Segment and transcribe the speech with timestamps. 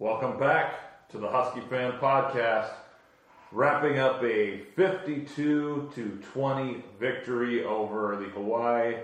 [0.00, 2.68] Welcome back to the Husky Fan Podcast.
[3.52, 8.96] Wrapping up a 52 to 20 victory over the Hawaii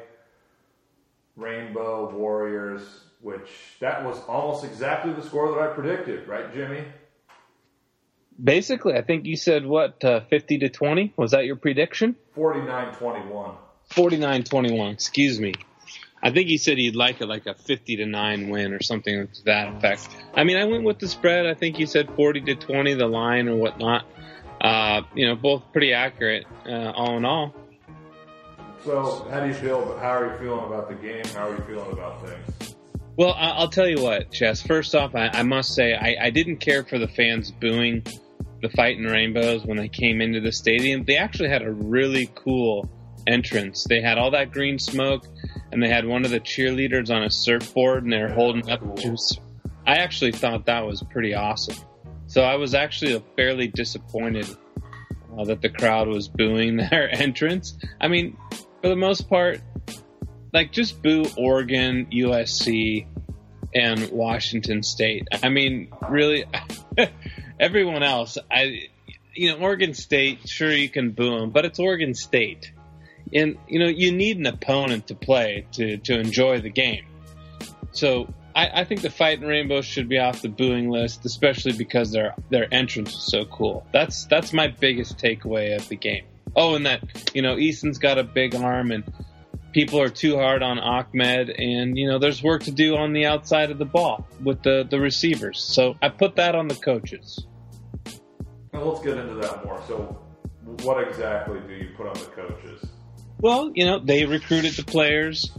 [1.37, 2.83] Rainbow Warriors,
[3.21, 3.49] which
[3.79, 6.83] that was almost exactly the score that I predicted, right, Jimmy?
[8.43, 11.13] Basically, I think you said what, uh, 50 to 20?
[11.17, 12.17] Was that your prediction?
[12.35, 13.55] 49 21.
[13.91, 15.55] 49 21, excuse me.
[16.23, 19.27] I think he said he'd like it like a 50 to 9 win or something
[19.27, 20.09] to that effect.
[20.35, 21.47] I mean, I went with the spread.
[21.47, 24.05] I think he said 40 to 20, the line or whatnot.
[24.61, 27.55] Uh, you know, both pretty accurate, uh, all in all.
[28.85, 29.97] So, how do you feel?
[29.99, 31.25] How are you feeling about the game?
[31.35, 32.77] How are you feeling about things?
[33.17, 34.63] Well, I'll tell you what, Chess.
[34.63, 38.03] First off, I, I must say I, I, didn't care for the fans booing
[38.63, 41.05] the Fighting Rainbows when they came into the stadium.
[41.05, 42.89] They actually had a really cool
[43.27, 43.85] entrance.
[43.89, 45.27] They had all that green smoke,
[45.73, 48.97] and they had one of the cheerleaders on a surfboard, and they were holding up
[48.99, 49.39] juice.
[49.87, 51.77] I actually thought that was pretty awesome.
[52.27, 54.47] So I was actually fairly disappointed
[55.37, 57.77] uh, that the crowd was booing their entrance.
[58.01, 58.37] I mean,
[58.83, 59.61] for the most part,
[60.53, 63.07] like just boo Oregon, USC,
[63.75, 65.29] and Washington State.
[65.43, 66.45] I mean, really,
[67.61, 68.89] everyone else, I,
[69.35, 72.73] you know, Oregon State, sure you can boo them, but it's Oregon State
[73.33, 77.05] and you know you need an opponent to play to to enjoy the game.
[77.93, 81.73] So I, I think the fight Fighting Rainbows should be off the booing list, especially
[81.73, 83.87] because their their entrance was so cool.
[83.93, 86.25] That's that's my biggest takeaway of the game.
[86.57, 89.05] Oh, and that you know Eason's got a big arm and
[89.73, 93.27] people are too hard on Ahmed, and you know there's work to do on the
[93.27, 95.61] outside of the ball with the the receivers.
[95.61, 97.47] So I put that on the coaches.
[98.73, 99.83] Now let's get into that more.
[99.87, 100.21] So,
[100.83, 102.89] what exactly do you put on the coaches?
[103.43, 105.51] Well, you know, they recruited the players.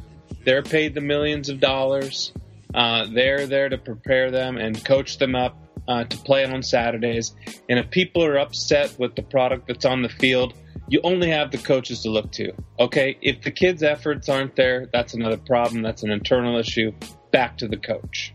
[0.46, 2.32] They're paid the millions of dollars.
[2.74, 7.34] Uh, they're there to prepare them and coach them up uh, to play on Saturdays.
[7.70, 10.54] And if people are upset with the product that's on the field,
[10.88, 12.54] you only have the coaches to look to.
[12.80, 15.82] Okay, if the kids' efforts aren't there, that's another problem.
[15.82, 16.92] That's an internal issue.
[17.32, 18.34] Back to the coach.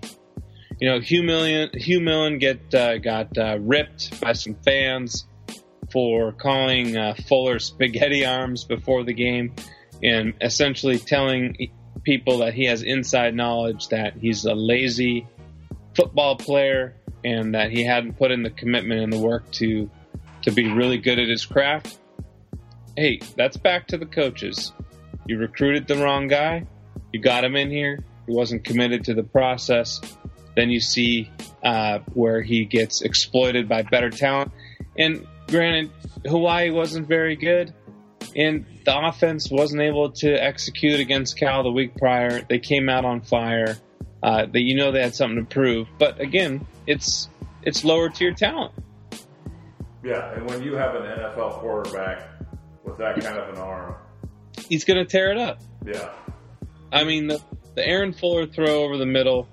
[0.81, 5.27] You know, Hugh Millen, Hugh Millen get uh, got uh, ripped by some fans
[5.91, 9.55] for calling uh, Fuller spaghetti arms before the game
[10.03, 11.71] and essentially telling
[12.03, 15.27] people that he has inside knowledge that he's a lazy
[15.95, 19.91] football player and that he hadn't put in the commitment and the work to
[20.43, 21.99] to be really good at his craft.
[22.97, 24.73] Hey, that's back to the coaches.
[25.27, 26.67] You recruited the wrong guy.
[27.13, 27.99] You got him in here.
[28.27, 30.01] He wasn't committed to the process.
[30.55, 31.31] Then you see
[31.65, 34.53] uh, where he gets exploited by better talent.
[34.97, 35.91] And granted,
[36.25, 37.73] Hawaii wasn't very good,
[38.34, 42.43] and the offense wasn't able to execute against Cal the week prior.
[42.43, 43.77] They came out on fire.
[44.23, 47.29] Uh, that you know they had something to prove, but again, it's
[47.62, 48.73] it's lower tier talent.
[50.03, 52.29] Yeah, and when you have an NFL quarterback
[52.83, 53.95] with that kind of an arm,
[54.69, 55.61] he's going to tear it up.
[55.85, 56.11] Yeah.
[56.93, 57.41] I mean, the,
[57.75, 59.49] the Aaron Fuller throw over the middle.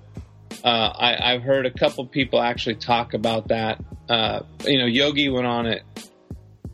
[0.64, 3.84] Uh, I, have heard a couple people actually talk about that.
[4.08, 5.82] Uh, you know, Yogi went on it,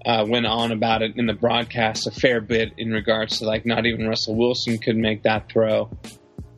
[0.06, 3.66] uh, went on about it in the broadcast a fair bit in regards to like
[3.66, 5.90] not even Russell Wilson could make that throw.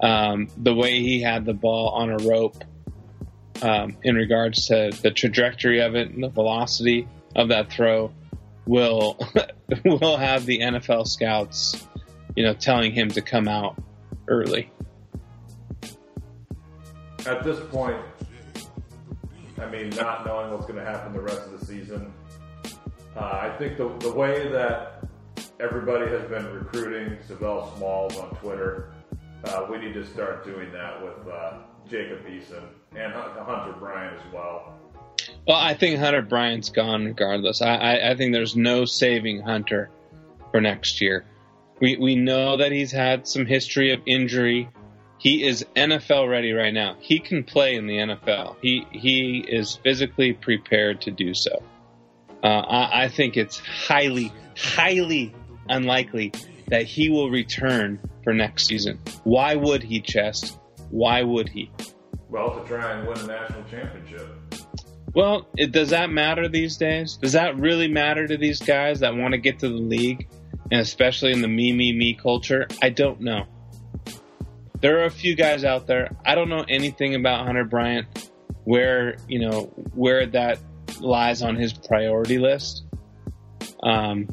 [0.03, 2.63] Um, the way he had the ball on a rope,
[3.63, 8.13] um, in regards to the trajectory of it and the velocity of that throw,
[8.67, 9.19] will
[9.87, 11.83] will have the NFL scouts,
[12.37, 13.83] you know, telling him to come out
[14.29, 14.71] early
[17.27, 18.01] at this point,
[19.61, 22.13] I mean, not knowing what's going to happen the rest of the season,
[23.17, 25.05] uh, I think the, the way that
[25.61, 28.93] everybody has been recruiting Sav'ell Smalls on Twitter,
[29.45, 32.65] uh, we need to start doing that with uh, Jacob Eason
[32.97, 34.79] and Hunter Bryant as well.
[35.47, 37.63] Well, I think Hunter Bryant's gone regardless.
[37.63, 39.91] I, I, I think there's no saving Hunter
[40.51, 41.25] for next year.
[41.81, 44.69] We, we know that he's had some history of injury
[45.23, 46.97] he is NFL ready right now.
[46.99, 48.57] He can play in the NFL.
[48.61, 51.63] He he is physically prepared to do so.
[52.43, 55.33] Uh, I, I think it's highly, highly
[55.69, 56.33] unlikely
[56.67, 58.99] that he will return for next season.
[59.23, 60.59] Why would he, Chest?
[60.91, 61.71] Why would he?
[62.29, 64.27] Well, to try and win a national championship.
[65.15, 67.17] Well, it, does that matter these days?
[67.17, 70.29] Does that really matter to these guys that want to get to the league,
[70.73, 72.67] and especially in the me, me, me culture?
[72.83, 73.47] I don't know
[74.83, 76.15] there are a few guys out there.
[76.27, 78.31] I don't know anything about Hunter Bryant,
[78.65, 80.59] where you know where that
[81.01, 82.85] lies on his priority list.
[83.83, 84.29] Um,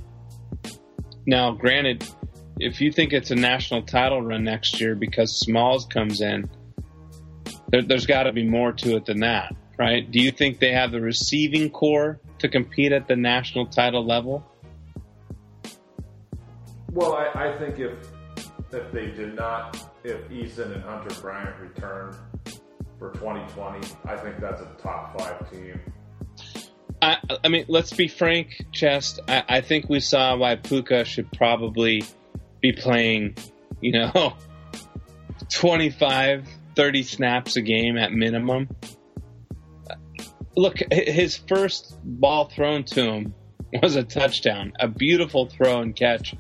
[1.25, 2.07] now, granted,
[2.59, 6.49] if you think it's a national title run next year because Smalls comes in,
[7.69, 9.55] there, has got to be more to it than that.
[9.77, 10.09] right?
[10.09, 14.45] Do you think they have the receiving corps to compete at the national title level?
[16.91, 17.93] Well, I, I think if
[18.71, 22.15] if they did not, if Eason and Hunter Bryant return
[22.97, 25.79] for 2020, I think that's a top five team.
[27.01, 29.19] I, I mean, let's be frank, Chest.
[29.27, 32.03] I, I think we saw why Puka should probably
[32.61, 33.35] be playing,
[33.79, 34.33] you know,
[35.53, 38.69] 25, 30 snaps a game at minimum.
[40.57, 43.33] Look, his first ball thrown to him
[43.81, 46.33] was a touchdown, a beautiful throw and catch.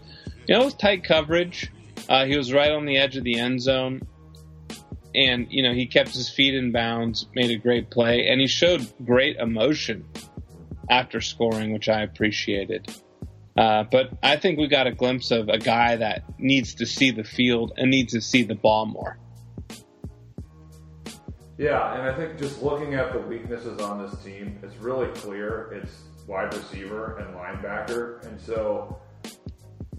[0.47, 1.71] You know, it was tight coverage.
[2.09, 4.01] Uh, he was right on the edge of the end zone.
[5.13, 8.47] And, you know, he kept his feet in bounds, made a great play, and he
[8.47, 10.05] showed great emotion
[10.89, 12.91] after scoring, which I appreciated.
[13.55, 17.11] Uh, but I think we got a glimpse of a guy that needs to see
[17.11, 19.19] the field and needs to see the ball more.
[21.57, 25.71] Yeah, and I think just looking at the weaknesses on this team, it's really clear
[25.73, 25.91] it's
[26.25, 28.25] wide receiver and linebacker.
[28.25, 28.97] And so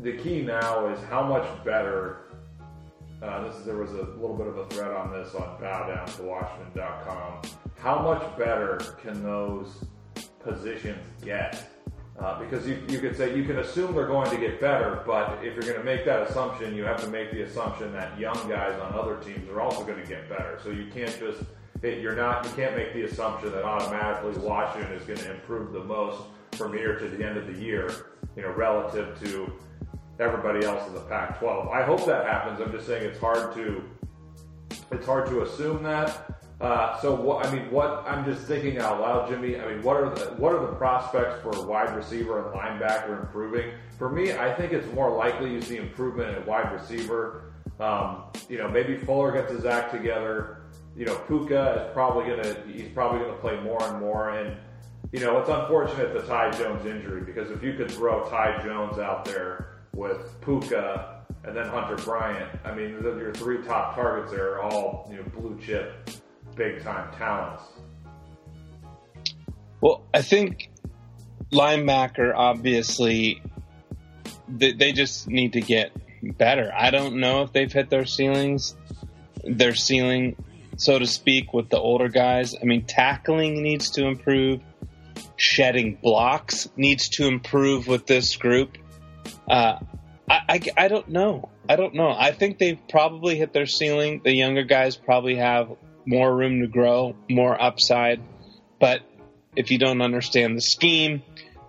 [0.03, 2.23] the key now is how much better.
[3.23, 6.09] Uh, this is, there was a little bit of a thread on this on bowdown
[7.79, 9.85] How much better can those
[10.39, 11.71] positions get?
[12.19, 15.39] Uh, because you, you could say you can assume they're going to get better, but
[15.43, 18.37] if you're going to make that assumption, you have to make the assumption that young
[18.49, 20.59] guys on other teams are also going to get better.
[20.63, 21.43] So you can't just
[21.83, 25.73] it, you're not you can't make the assumption that automatically Washington is going to improve
[25.73, 29.51] the most from here to the end of the year, you know, relative to
[30.21, 31.73] everybody else in the Pac-12.
[31.73, 32.61] I hope that happens.
[32.61, 33.83] I'm just saying it's hard to
[34.93, 36.41] it's hard to assume that.
[36.61, 39.59] Uh, so what, I mean, what I'm just thinking out loud, Jimmy.
[39.59, 43.73] I mean, what are the what are the prospects for wide receiver and linebacker improving?
[43.99, 47.53] For me, I think it's more likely you see improvement at wide receiver.
[47.79, 50.59] Um, you know, maybe Fuller gets his act together.
[50.95, 54.31] You know, Puka is probably gonna he's probably gonna play more and more.
[54.31, 54.55] And
[55.13, 58.99] you know, it's unfortunate the Ty Jones injury because if you could throw Ty Jones
[58.99, 64.61] out there with Puka and then Hunter Bryant, I mean, your three top targets are
[64.61, 66.11] all you know blue chip
[66.55, 67.63] big time talents.
[69.81, 70.71] Well, I think
[71.53, 73.43] linebacker obviously
[74.49, 75.93] they, they just need to get
[76.23, 76.71] better.
[76.75, 78.77] I don't know if they've hit their ceilings,
[79.45, 80.37] their ceiling,
[80.77, 82.55] so to speak, with the older guys.
[82.61, 84.61] I mean, tackling needs to improve.
[85.37, 88.77] Shedding blocks needs to improve with this group.
[89.49, 89.79] Uh,
[90.29, 91.49] I, I, I don't know.
[91.69, 92.11] I don't know.
[92.11, 94.21] I think they've probably hit their ceiling.
[94.25, 95.71] The younger guys probably have
[96.07, 98.21] more room to grow, more upside.
[98.79, 99.03] But
[99.57, 101.23] if you don't understand the scheme,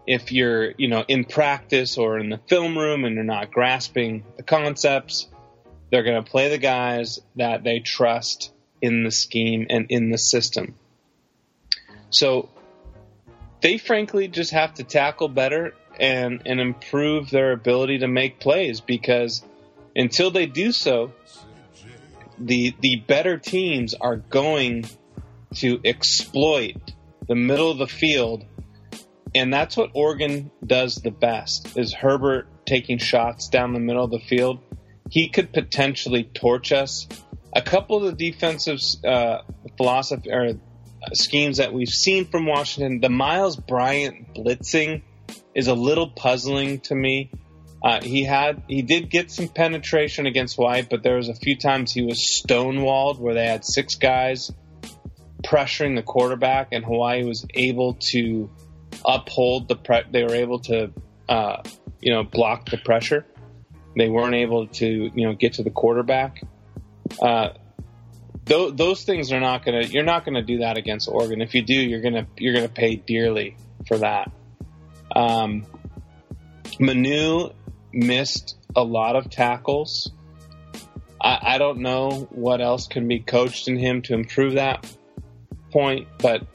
[0.08, 4.24] if you're, you know, in practice or in the film room and you're not grasping
[4.38, 5.28] the concepts,
[5.92, 8.52] they're going to play the guys that they trust
[8.82, 10.76] in the scheme and in the system.
[12.10, 12.50] So
[13.62, 18.82] they frankly just have to tackle better and, and improve their ability to make plays
[18.82, 19.44] because
[19.96, 21.14] until they do so,
[22.38, 24.86] the the better teams are going
[25.56, 26.94] to exploit
[27.28, 28.44] the middle of the field
[29.34, 34.12] and that's what Oregon does the best is Herbert taking shots down the middle of
[34.12, 34.60] the field.
[35.10, 37.08] He could potentially torch us.
[37.54, 39.40] A couple of the defensive uh,
[39.78, 40.54] philosophy or
[41.14, 45.02] schemes that we've seen from Washington, the Miles Bryant blitzing
[45.56, 47.32] is a little puzzling to me.
[47.84, 51.56] Uh, he had he did get some penetration against White, but there was a few
[51.56, 54.52] times he was stonewalled where they had six guys
[55.44, 58.50] pressuring the quarterback, and Hawaii was able to
[59.06, 60.94] uphold the pre- they were able to
[61.28, 61.64] uh,
[62.00, 63.26] you know block the pressure.
[63.98, 66.44] They weren't able to you know get to the quarterback.
[67.22, 67.50] Uh,
[68.46, 71.42] th- those things are not gonna you're not gonna do that against Oregon.
[71.42, 73.58] If you do, you're gonna you're gonna pay dearly
[73.88, 74.32] for that.
[75.16, 75.66] Um,
[76.80, 77.50] Manu
[77.94, 80.12] missed a lot of tackles.
[81.22, 84.86] I, I don't know what else can be coached in him to improve that
[85.72, 86.46] point, but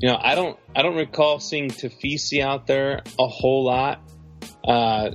[0.00, 4.00] you know, I don't I don't recall seeing Tafisi out there a whole lot.
[4.62, 5.10] Uh,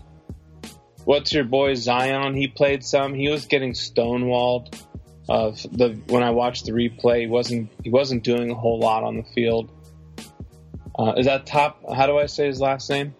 [1.05, 2.35] what's your boy Zion?
[2.35, 3.13] He played some.
[3.13, 4.79] He was getting stonewalled.
[5.29, 9.05] Of the when I watched the replay, he wasn't he wasn't doing a whole lot
[9.05, 9.71] on the field.
[10.97, 11.81] Uh, is that top?
[11.93, 13.15] How do I say his last name?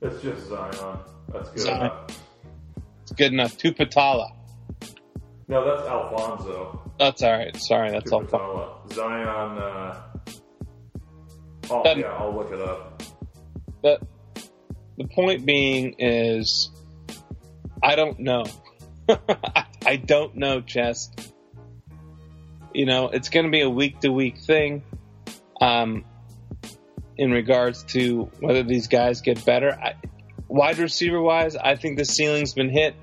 [0.00, 0.98] It's just Zion.
[1.32, 1.80] That's good Zion.
[1.80, 2.22] enough.
[3.02, 3.56] It's good enough.
[3.56, 4.30] Tuputala.
[5.48, 6.80] No, that's Alphonzo.
[6.98, 7.56] That's all right.
[7.56, 8.32] Sorry, that's Tuputala.
[8.32, 8.94] Alphonzo.
[8.94, 9.58] Zion.
[9.58, 10.02] Uh...
[11.70, 13.02] Oh, that, yeah, I'll look it up.
[13.80, 14.02] But
[14.98, 16.70] the point being is,
[17.82, 18.44] I don't know.
[19.86, 21.32] I don't know, Chest.
[22.74, 24.82] you know, it's going to be a week to week thing.
[25.62, 26.04] Um,
[27.16, 29.94] in regards to whether these guys get better, I,
[30.48, 32.96] wide receiver wise, I think the ceiling's been hit.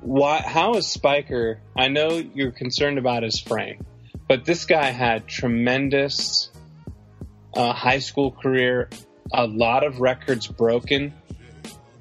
[0.00, 0.40] Why?
[0.40, 1.60] How is Spiker?
[1.76, 3.86] I know you're concerned about his frame,
[4.26, 6.50] but this guy had tremendous
[7.54, 8.90] uh, high school career,
[9.32, 11.14] a lot of records broken.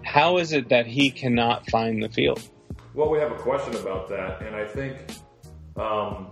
[0.01, 2.41] How is it that he cannot find the field?
[2.95, 4.97] Well, we have a question about that, and I think,
[5.75, 6.31] um,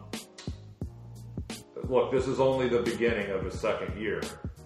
[1.90, 4.22] look, this is only the beginning of his second year.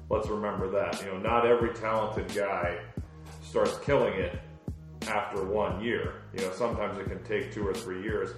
[0.10, 1.02] Let's remember that.
[1.02, 2.80] You know, not every talented guy
[3.44, 4.40] starts killing it
[5.08, 6.22] after one year.
[6.34, 8.32] You know, sometimes it can take two or three years.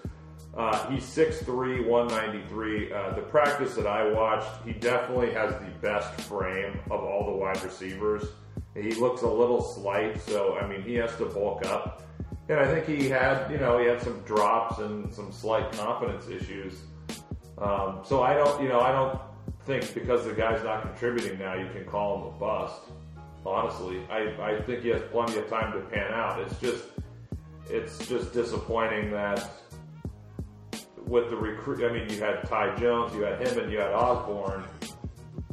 [0.56, 2.92] Uh, he's 6'3", 193.
[2.92, 7.38] Uh, the practice that I watched, he definitely has the best frame of all the
[7.38, 8.24] wide receivers.
[8.74, 12.04] He looks a little slight, so I mean, he has to bulk up.
[12.50, 16.28] And I think he had, you know, he had some drops and some slight confidence
[16.28, 16.82] issues.
[17.58, 19.20] Um, so I don't, you know, I don't
[19.66, 22.82] think because the guy's not contributing now, you can call him a bust.
[23.46, 26.40] Honestly, I, I think he has plenty of time to pan out.
[26.42, 26.84] It's just,
[27.70, 29.50] it's just disappointing that
[31.06, 33.92] with the recruit, I mean, you had Ty Jones, you had him, and you had
[33.92, 34.66] Osborne,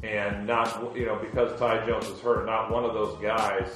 [0.03, 3.71] and not, you know, because Ty Jones is hurt, not one of those guys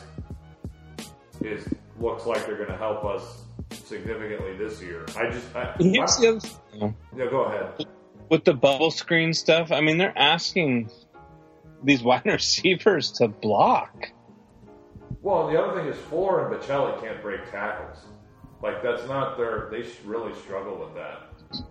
[1.41, 1.67] is
[2.01, 5.07] looks like they're going to help us significantly this year.
[5.17, 6.97] I just, I, Here's the other thing.
[7.17, 7.87] yeah, go ahead.
[8.29, 10.91] With the bubble screen stuff, I mean, they're asking
[11.83, 14.11] these wide receivers to block.
[15.23, 17.99] Well, the other thing is Fuller and Baccellia can't break tackles.
[18.63, 19.69] Like that's not their.
[19.71, 21.65] They really struggle with that.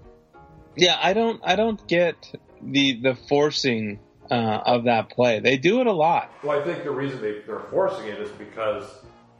[0.75, 2.15] Yeah, I don't, I don't get
[2.61, 3.99] the the forcing
[4.29, 5.39] uh, of that play.
[5.39, 6.31] They do it a lot.
[6.43, 8.85] Well, I think the reason they, they're forcing it is because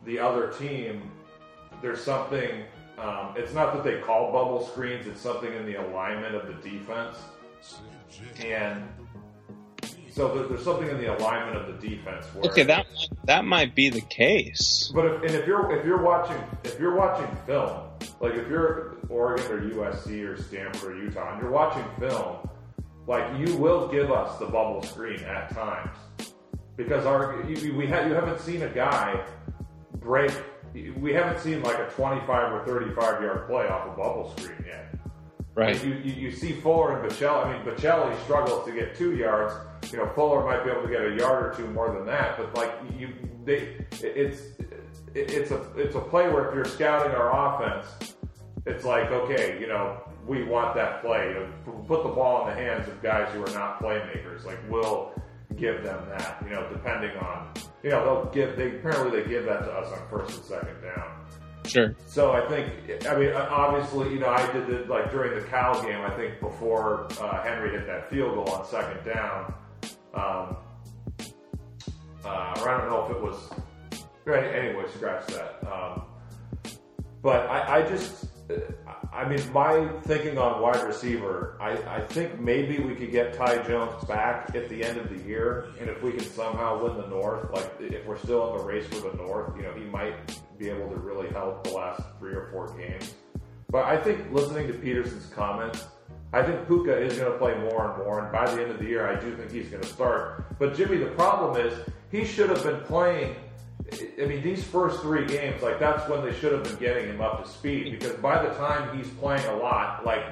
[0.06, 1.12] the other team,
[1.82, 2.64] there's something.
[2.98, 6.70] Um, it's not that they call bubble screens; it's something in the alignment of the
[6.70, 7.18] defense,
[8.44, 8.84] and
[10.18, 12.26] so there's something in the alignment of the defense.
[12.34, 12.88] Where, Okay, that
[13.26, 14.92] that might be the case.
[14.96, 17.88] But if, and if you're if you're watching if you're watching film,
[18.20, 22.50] like if you're Oregon or USC or Stanford or Utah, and you're watching film,
[23.06, 25.96] like you will give us the bubble screen at times
[26.78, 29.24] because our we ha- you haven't seen a guy
[30.00, 30.32] break.
[30.98, 34.94] We haven't seen like a 25 or 35 yard play off a bubble screen yet.
[35.56, 35.84] Right.
[35.84, 37.48] You, you, you see Fuller and Baccellia.
[37.48, 39.56] I mean, Baccellia struggles to get two yards.
[39.92, 42.38] You know, Fuller might be able to get a yard or two more than that.
[42.38, 43.10] But like you,
[43.44, 44.42] they, it's
[45.16, 48.16] it's a it's a play where if you're scouting our offense,
[48.68, 51.30] it's like okay, you know, we want that play.
[51.30, 54.46] You know, put the ball in the hands of guys who are not playmakers.
[54.46, 55.12] Like we'll
[55.56, 56.44] give them that.
[56.44, 58.58] You know, depending on you know they'll give.
[58.58, 61.26] They apparently they give that to us on first and second down.
[61.66, 61.96] Sure.
[62.06, 62.72] So I think,
[63.10, 66.00] I mean, obviously, you know, I did it like during the Cal game.
[66.02, 69.54] I think before uh, Henry hit that field goal on second down,
[70.14, 70.56] um,
[72.24, 73.50] uh, or I don't know if it was.
[74.28, 75.60] Anyway, scratch that.
[75.72, 76.04] Um,
[77.22, 78.26] but I, I just,
[79.12, 83.64] I mean, my thinking on wide receiver, I, I think maybe we could get Ty
[83.64, 87.08] Jones back at the end of the year, and if we can somehow win the
[87.08, 90.16] North, like if we're still in the race for the North, you know, he might
[90.58, 93.16] be able to really help the last three or four games.
[93.70, 95.86] But I think listening to Petersen's comments,
[96.32, 98.80] I think Puka is going to play more and more, and by the end of
[98.80, 100.58] the year, I do think he's going to start.
[100.58, 101.74] But Jimmy, the problem is
[102.12, 103.36] he should have been playing.
[103.92, 107.22] I mean, these first three games, like that's when they should have been getting him
[107.22, 107.98] up to speed.
[107.98, 110.24] Because by the time he's playing a lot, like,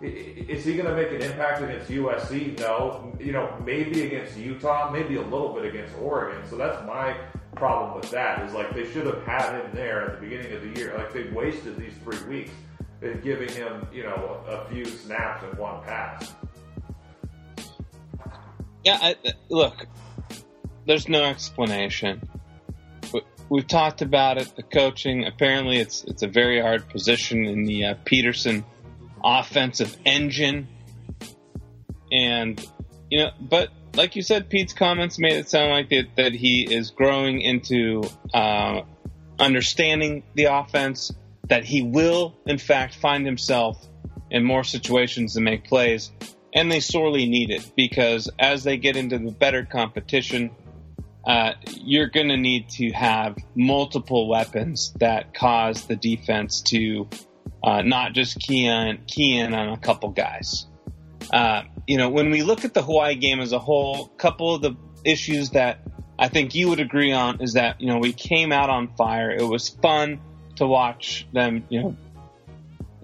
[0.00, 2.58] is he going to make an impact against USC?
[2.58, 3.16] No.
[3.20, 6.42] You know, maybe against Utah, maybe a little bit against Oregon.
[6.50, 7.16] So that's my
[7.54, 8.44] problem with that.
[8.44, 10.94] Is like they should have had him there at the beginning of the year.
[10.96, 12.50] Like they wasted these three weeks
[13.00, 16.34] in giving him, you know, a, a few snaps and one pass.
[18.84, 19.16] Yeah, I,
[19.48, 19.86] look,
[20.86, 22.28] there's no explanation.
[23.48, 24.54] We- We've talked about it.
[24.56, 25.26] The coaching.
[25.26, 28.64] Apparently, it's it's a very hard position in the uh, Petersen
[29.24, 30.68] offensive engine,
[32.12, 32.64] and
[33.10, 36.66] you know, but like you said, Pete's comments made it sound like that that he
[36.70, 38.02] is growing into
[38.34, 38.82] uh,
[39.38, 41.12] understanding the offense.
[41.48, 43.82] That he will, in fact, find himself
[44.30, 46.10] in more situations to make plays
[46.54, 50.50] and they sorely need it because as they get into the better competition,
[51.28, 57.06] uh, you're going to need to have multiple weapons that cause the defense to
[57.62, 60.66] uh, not just key in, key in on a couple guys.
[61.30, 64.54] Uh, you know, when we look at the Hawaii game as a whole, a couple
[64.54, 65.80] of the issues that
[66.18, 69.30] I think you would agree on is that, you know, we came out on fire.
[69.30, 70.20] It was fun
[70.56, 71.96] to watch them, you know,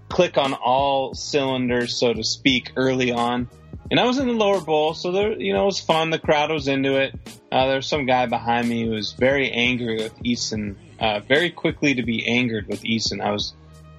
[0.08, 3.50] click on all cylinders, so to speak, early on.
[3.90, 6.10] And I was in the lower bowl, so there, you know, it was fun.
[6.10, 7.14] The crowd was into it.
[7.52, 11.50] Uh, there was some guy behind me who was very angry with Eason, uh, very
[11.50, 13.20] quickly to be angered with Eason.
[13.20, 13.54] I was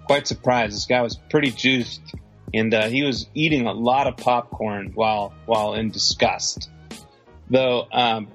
[0.06, 0.75] quite surprised.
[0.75, 2.01] This guy was pretty juiced,
[2.54, 6.70] and uh, he was eating a lot of popcorn while while in disgust.
[7.50, 8.27] Though um,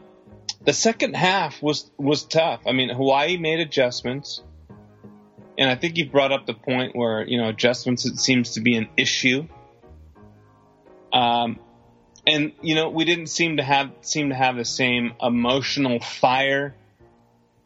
[0.65, 2.61] the second half was was tough.
[2.67, 4.43] I mean, Hawaii made adjustments,
[5.59, 8.61] and I think you brought up the point where you know adjustments it seems to
[8.61, 9.47] be an issue.
[11.13, 11.59] Um,
[12.27, 16.75] and you know we didn't seem to have seem to have the same emotional fire,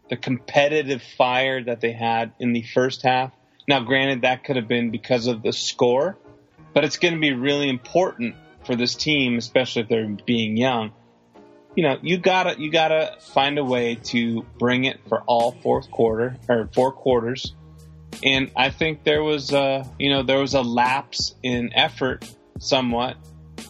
[0.09, 3.33] the competitive fire that they had in the first half.
[3.67, 6.19] Now, granted, that could have been because of the score,
[6.73, 8.35] but it's going to be really important
[8.65, 10.93] for this team, especially if they're being young.
[11.75, 15.91] You know, you gotta you gotta find a way to bring it for all fourth
[15.91, 17.53] quarter or four quarters,
[18.23, 23.17] and I think there was a you know there was a lapse in effort somewhat,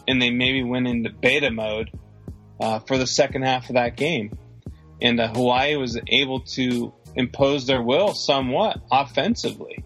[0.07, 1.91] and they maybe went into beta mode
[2.59, 4.37] uh, for the second half of that game,
[5.01, 9.83] and uh, Hawaii was able to impose their will somewhat offensively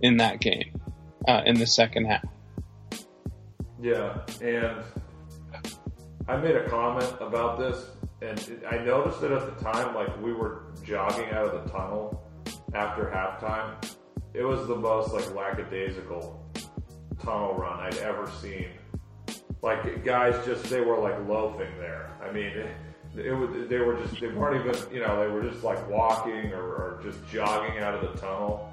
[0.00, 0.80] in that game
[1.26, 2.24] uh, in the second half.
[3.80, 4.82] Yeah, and
[6.26, 7.86] I made a comment about this,
[8.22, 12.22] and I noticed it at the time, like we were jogging out of the tunnel
[12.72, 13.74] after halftime.
[14.32, 16.40] It was the most like lackadaisical
[17.22, 18.68] tunnel run I'd ever seen.
[19.64, 22.10] Like guys just they were like loafing there.
[22.22, 22.68] I mean, it,
[23.16, 26.52] it was they were just they weren't even you know they were just like walking
[26.52, 28.70] or, or just jogging out of the tunnel.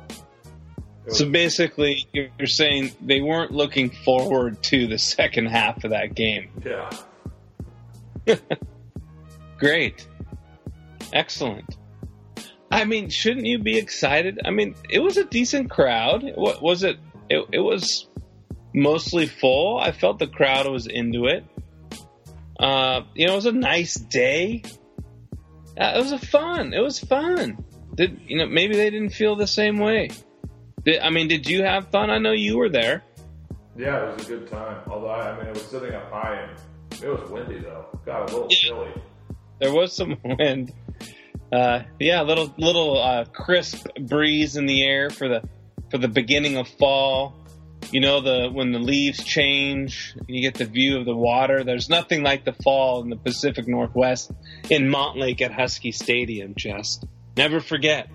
[1.05, 6.13] It So basically, you're saying they weren't looking forward to the second half of that
[6.13, 6.49] game.
[6.65, 6.89] yeah,
[9.57, 10.05] Great.
[11.13, 11.77] Excellent.
[12.69, 14.41] I mean, shouldn't you be excited?
[14.43, 16.33] I mean, it was a decent crowd.
[16.35, 16.97] What was it?
[17.29, 18.07] It, it was
[18.73, 19.77] mostly full.
[19.77, 21.45] I felt the crowd was into it.
[22.59, 24.63] Uh, you know, it was a nice day.
[25.79, 26.73] Uh, it was a fun.
[26.73, 27.63] It was fun.
[27.95, 28.45] Did you know?
[28.45, 30.09] Maybe they didn't feel the same way.
[30.85, 32.09] Did, I mean, did you have fun?
[32.09, 33.03] I know you were there.
[33.77, 34.77] yeah, it was a good time.
[34.87, 37.85] Although I, I mean, it was sitting up high and it was windy though.
[38.05, 38.91] Got a little chilly.
[39.59, 40.73] There was some wind.
[41.51, 45.41] Uh, yeah, a little little uh, crisp breeze in the air for the
[45.89, 47.35] for the beginning of fall.
[47.91, 51.63] You know the when the leaves change, you get the view of the water.
[51.63, 54.31] There's nothing like the fall in the Pacific Northwest
[54.69, 56.53] in Montlake at Husky Stadium.
[56.55, 58.09] Just never forget.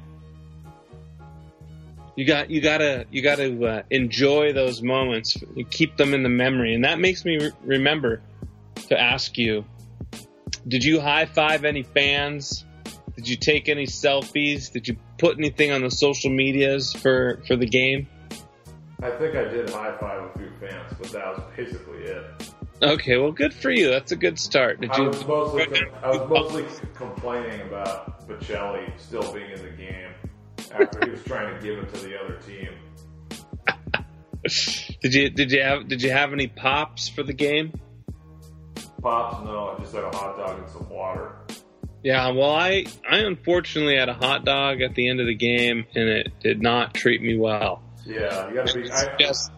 [2.15, 5.37] You got you gotta you gotta uh, enjoy those moments.
[5.71, 8.23] Keep them in the memory, and that makes me re- remember
[8.89, 9.65] to ask you
[10.67, 12.65] did you high five any fans?
[13.15, 14.73] Did you take any selfies?
[14.73, 18.09] Did you put anything on the social medias for, for the game?
[19.07, 22.25] I think I did high five a few fans, but that was basically it.
[22.83, 23.89] Okay, well, good for you.
[23.89, 24.81] That's a good start.
[24.81, 25.09] Did I you?
[25.09, 26.65] was mostly I was mostly
[26.95, 30.11] complaining about Baccellia still being in the game
[30.73, 32.71] after he was trying to give it to the other team.
[35.03, 35.31] Did you?
[35.31, 35.87] Did you have?
[35.87, 37.79] Did you have any pops for the game?
[39.01, 41.37] Pops, no, I just had a hot dog and some water.
[42.03, 42.29] Yeah.
[42.33, 46.09] Well, I I unfortunately had a hot dog at the end of the game, and
[46.09, 47.85] it did not treat me well.
[48.07, 48.91] Yeah, you gotta be.
[48.91, 49.51] I, Just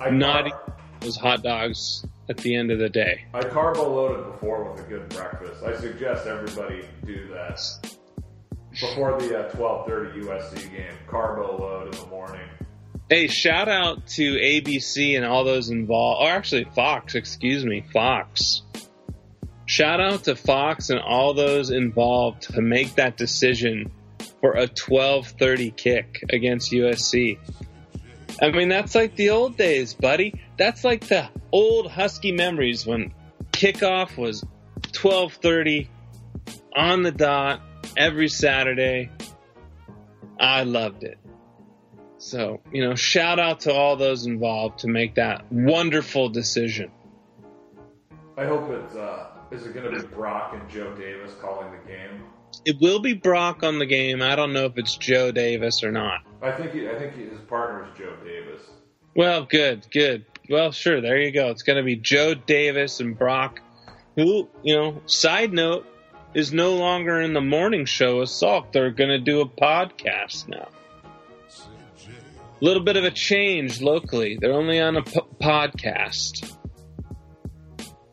[0.00, 3.24] I, not car- those hot dogs at the end of the day.
[3.32, 5.62] I carbo loaded before with a good breakfast.
[5.62, 7.60] I suggest everybody do that
[8.70, 10.94] before the uh, twelve thirty USC game.
[11.08, 12.48] Carbo load in the morning.
[13.08, 18.62] Hey, shout out to ABC and all those involved, or actually Fox, excuse me, Fox.
[19.66, 23.90] Shout out to Fox and all those involved to make that decision
[24.40, 27.38] for a 12:30 kick against USC.
[28.40, 30.40] I mean, that's like the old days, buddy.
[30.58, 33.14] That's like the old Husky memories when
[33.52, 34.44] kickoff was
[34.92, 35.88] 12:30
[36.74, 37.60] on the dot
[37.96, 39.10] every Saturday.
[40.38, 41.18] I loved it.
[42.18, 46.90] So, you know, shout out to all those involved to make that wonderful decision.
[48.36, 48.94] I hope it's.
[48.94, 52.24] Uh, is it going to be Brock and Joe Davis calling the game?
[52.64, 54.22] It will be Brock on the game.
[54.22, 56.22] I don't know if it's Joe Davis or not.
[56.44, 56.72] I think.
[56.72, 58.60] He, I think his partner is Joe Davis.
[59.16, 60.26] Well, good, good.
[60.50, 61.48] Well, sure, there you go.
[61.48, 63.60] It's going to be Joe Davis and Brock,
[64.14, 65.86] who, you know, side note,
[66.34, 68.72] is no longer in the morning show Salk.
[68.72, 70.68] They're going to do a podcast now.
[72.60, 74.36] A little bit of a change locally.
[74.40, 76.52] They're only on a p- podcast.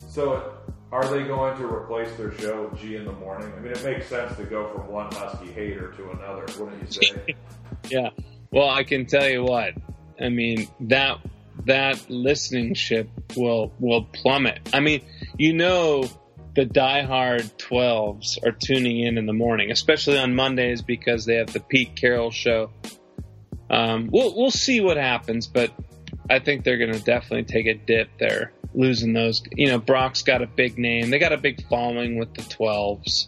[0.08, 0.54] So,
[0.91, 3.51] are they going to replace their show with G in the morning?
[3.56, 7.01] I mean, it makes sense to go from one Husky hater to another, wouldn't you
[7.01, 7.36] say?
[7.89, 8.10] Yeah.
[8.51, 9.73] Well, I can tell you what.
[10.19, 11.17] I mean that
[11.65, 14.69] that listening ship will will plummet.
[14.71, 15.01] I mean,
[15.38, 16.04] you know,
[16.56, 21.51] the diehard twelves are tuning in in the morning, especially on Mondays because they have
[21.51, 22.71] the Pete Carroll show.
[23.69, 25.73] Um, we'll we'll see what happens, but
[26.29, 29.43] I think they're going to definitely take a dip there, losing those.
[29.55, 31.10] You know, Brock's got a big name.
[31.10, 33.27] They got a big following with the twelves.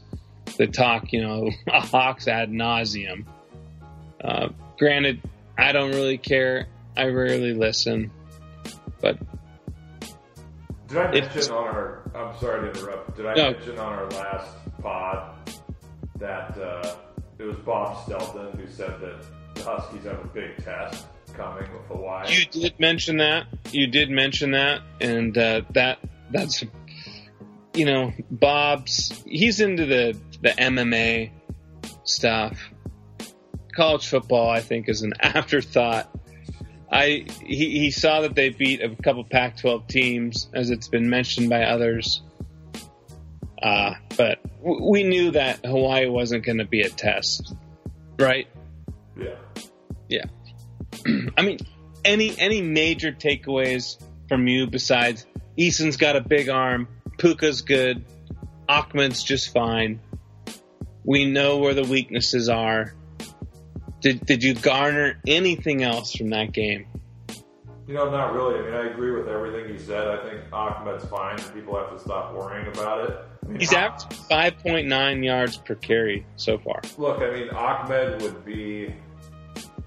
[0.58, 3.26] They talk, you know, Hawks ad nauseum.
[4.24, 5.22] Uh, granted,
[5.58, 6.68] I don't really care.
[6.96, 8.12] I rarely listen,
[9.02, 9.18] but
[10.94, 12.12] did I mention on our?
[12.14, 13.18] I'm sorry to interrupt.
[13.18, 13.52] Did I no.
[13.52, 15.36] mention on our last pod
[16.20, 16.96] that uh,
[17.40, 19.26] it was Bob Stelton who said that
[19.56, 22.34] the Huskies have a big test coming with Hawaii?
[22.34, 23.48] You did mention that.
[23.72, 26.00] You did mention that, and uh, that
[26.32, 26.64] that's
[27.74, 29.24] you know Bob's.
[29.26, 31.32] He's into the the MMA
[32.04, 32.58] stuff
[33.74, 36.10] college football, I think, is an afterthought.
[36.92, 41.50] I he, he saw that they beat a couple Pac-12 teams, as it's been mentioned
[41.50, 42.22] by others.
[43.62, 47.56] Uh, but w- we knew that Hawaii wasn't going to be a test,
[48.20, 48.48] right?
[49.18, 49.36] Yeah.
[50.10, 50.26] Yeah.
[51.38, 51.60] I mean,
[52.06, 55.26] any any major takeaways from you besides
[55.58, 58.04] Eason's got a big arm, Puka's good,
[58.68, 60.00] Ahmed's just fine.
[61.04, 62.94] We know where the weaknesses are.
[64.02, 66.88] Did did you garner anything else from that game?
[67.88, 68.60] You know, not really.
[68.60, 70.08] I mean, I agree with everything you said.
[70.08, 71.38] I think Ahmed's fine.
[71.54, 73.18] People have to stop worrying about it.
[73.44, 76.82] I mean, He's averaged 5.9 yards per carry so far.
[76.98, 78.96] Look, I mean, Ahmed would be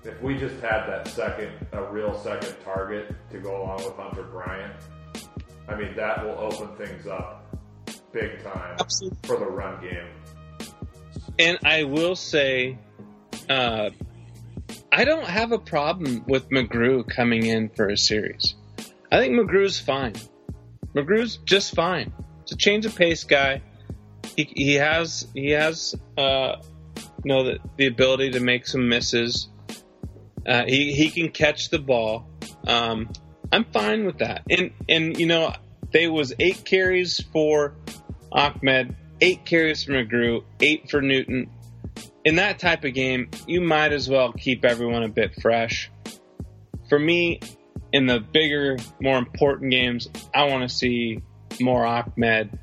[0.07, 4.23] if we just had that second, a real second target to go along with Hunter
[4.23, 4.73] Bryant.
[5.69, 7.43] I mean, that will open things up
[8.13, 9.19] big time Absolutely.
[9.25, 10.07] for the run game.
[11.39, 12.79] And I will say,
[13.49, 13.91] uh,
[14.91, 18.55] I don't have a problem with McGrew coming in for a series.
[19.11, 20.15] I think McGrew's fine.
[20.95, 22.13] McGrew's just fine.
[22.43, 23.61] It's a change of pace guy.
[24.37, 26.57] He, he has he has uh,
[26.97, 29.49] you know the, the ability to make some misses.
[30.47, 32.29] Uh, he he can catch the ball.
[32.67, 33.11] Um,
[33.53, 34.43] I'm fine with that.
[34.49, 35.53] And and you know
[35.93, 37.75] they was eight carries for
[38.33, 41.51] Ahmed, eight carries for McGrew, eight for Newton,
[42.27, 45.93] in that type of game, you might as well keep everyone a bit fresh.
[46.89, 47.39] For me,
[47.93, 51.23] in the bigger, more important games, I want to see
[51.61, 52.59] more Ahmed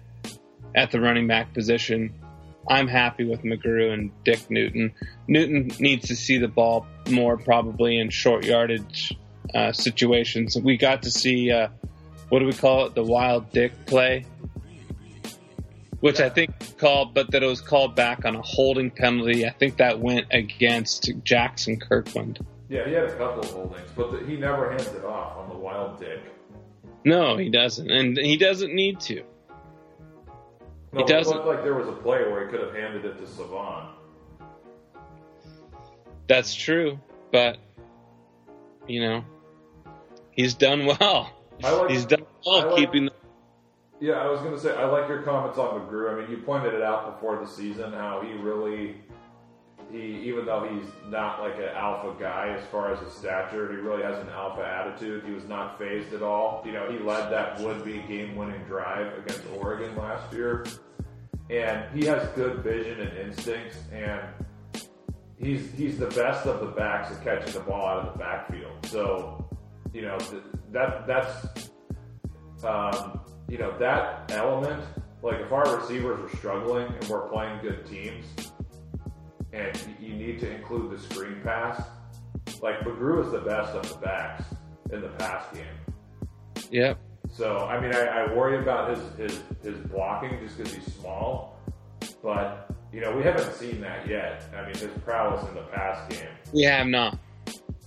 [0.75, 2.13] at the running back position.
[2.69, 4.95] I'm happy with McGrew and Dick Newton.
[5.29, 9.15] Newton needs to see the ball more, probably in short yardage
[9.53, 10.57] uh, situations.
[10.57, 11.69] We got to see uh,
[12.29, 12.95] what do we call it?
[12.95, 14.25] The wild Dick play
[16.03, 19.45] which I think called, but that it was called back on a holding penalty.
[19.45, 22.45] I think that went against Jackson Kirkland.
[22.67, 25.47] Yeah, he had a couple of holdings, but the, he never hands it off on
[25.47, 26.19] the wild dick.
[27.05, 29.23] No, he doesn't, and he doesn't need to.
[30.91, 31.31] No, he doesn't.
[31.31, 33.93] It looked like there was a play where he could have handed it to Salvon.
[36.27, 36.99] That's true,
[37.31, 37.57] but
[38.87, 39.23] you know,
[40.31, 41.31] he's done well.
[41.61, 43.13] Like, he's done well like, keeping the
[44.03, 46.13] yeah, I was going to say, I like your comments on McGrew.
[46.13, 48.97] I mean, you pointed it out before the season how he really,
[49.89, 53.77] he even though he's not like an alpha guy as far as his stature, he
[53.77, 55.23] really has an alpha attitude.
[55.25, 56.63] He was not phased at all.
[56.65, 60.65] You know, he led that would-be game-winning drive against Oregon last year,
[61.49, 64.19] and he has good vision and instincts, and
[65.37, 68.85] he's he's the best of the backs at catching the ball out of the backfield.
[68.85, 69.49] So,
[69.93, 70.17] you know,
[70.71, 71.69] that that's.
[72.63, 73.19] Um,
[73.49, 74.83] you know, that element,
[75.21, 78.25] like if our receivers are struggling and we're playing good teams,
[79.51, 81.83] and you need to include the screen pass,
[82.61, 84.43] like McGrew is the best of the backs
[84.91, 85.65] in the pass game.
[86.71, 86.97] Yep.
[87.31, 91.59] So I mean, I, I worry about his his his blocking just because he's small,
[92.23, 94.45] but you know we haven't seen that yet.
[94.55, 96.27] I mean, his prowess in the pass game.
[96.53, 97.17] We have not.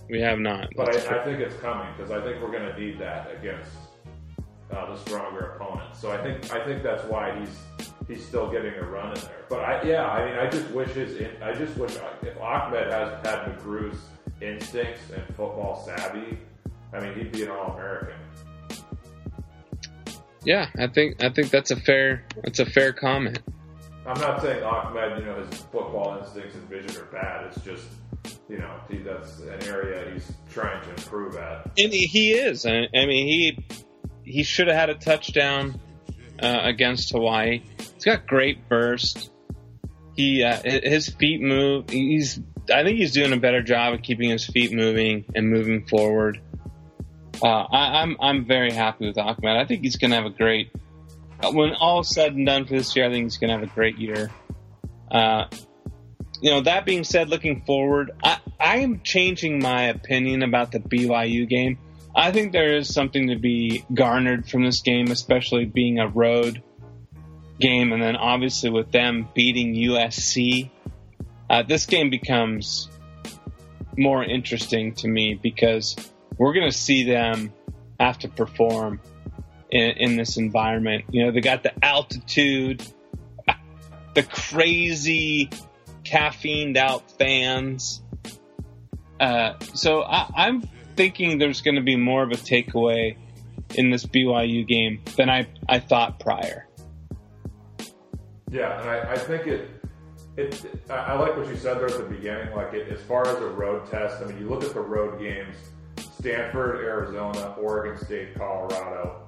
[0.09, 0.69] We have not.
[0.75, 3.71] But I, I, think it's coming because I think we're going to need that against
[4.71, 5.99] uh, the stronger opponents.
[5.99, 9.45] So I think I think that's why he's he's still getting a run in there.
[9.49, 13.25] But I yeah, I mean I just wish his I just wish if Ahmed has
[13.25, 13.99] had McGrew's
[14.41, 16.37] instincts and football savvy,
[16.93, 18.15] I mean he'd be an All American.
[20.43, 23.39] Yeah, I think I think that's a fair that's a fair comment.
[24.07, 27.47] I'm not saying Ahmed, you know, his football instincts and vision are bad.
[27.47, 27.85] It's just
[28.49, 31.65] you know, that's an area he's trying to improve at.
[31.77, 32.65] And he is.
[32.65, 33.65] I mean, he
[34.23, 35.79] he should have had a touchdown
[36.41, 37.61] uh, against Hawaii.
[37.95, 39.31] He's got great burst.
[40.15, 41.89] He uh, his feet move.
[41.89, 42.39] He's
[42.73, 46.41] I think he's doing a better job of keeping his feet moving and moving forward.
[47.41, 49.57] Uh, I, I'm I'm very happy with Ahmed.
[49.57, 50.71] I think he's going to have a great.
[51.43, 53.73] When all said and done for this year, I think he's going to have a
[53.73, 54.31] great year.
[55.09, 55.45] Uh,
[56.41, 60.79] you know, that being said, looking forward, I, I am changing my opinion about the
[60.79, 61.77] BYU game.
[62.15, 66.63] I think there is something to be garnered from this game, especially being a road
[67.59, 70.69] game, and then obviously with them beating USC,
[71.49, 72.89] uh, this game becomes
[73.97, 75.95] more interesting to me because
[76.37, 77.53] we're going to see them
[77.99, 78.99] have to perform
[79.71, 81.05] in, in this environment.
[81.11, 82.83] You know, they got the altitude,
[84.13, 85.49] the crazy
[86.03, 88.01] caffeined out fans.
[89.19, 90.63] Uh, so I, am
[90.95, 93.17] thinking there's going to be more of a takeaway
[93.75, 96.67] in this BYU game than I, I thought prior.
[98.49, 99.69] Yeah, and I, I think it,
[100.37, 100.65] it.
[100.89, 102.55] I like what you said there at the beginning.
[102.55, 105.19] Like it, as far as a road test, I mean, you look at the road
[105.19, 105.57] games:
[106.17, 109.26] Stanford, Arizona, Oregon State, Colorado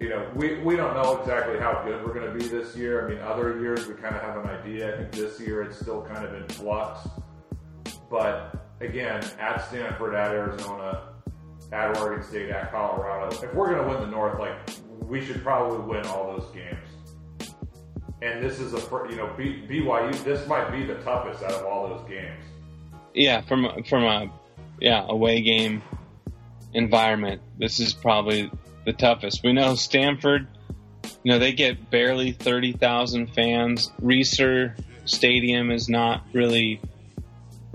[0.00, 3.06] you know, we, we don't know exactly how good we're going to be this year.
[3.06, 4.94] I mean, other years we kind of have an idea.
[4.94, 7.08] I think this year it's still kind of in flux.
[8.08, 11.08] But again, at Stanford, at Arizona,
[11.72, 14.54] at Oregon State, at Colorado, if we're going to win the North, like
[15.02, 16.78] we should probably win all those games.
[18.22, 20.24] And this is a you know BYU.
[20.24, 22.42] This might be the toughest out of all those games.
[23.14, 24.30] Yeah, from from a
[24.80, 25.82] yeah away game
[26.74, 28.50] environment, this is probably
[28.88, 29.42] the toughest.
[29.44, 30.46] We know Stanford,
[31.22, 33.92] you know, they get barely 30,000 fans.
[34.02, 36.80] Reser Stadium is not really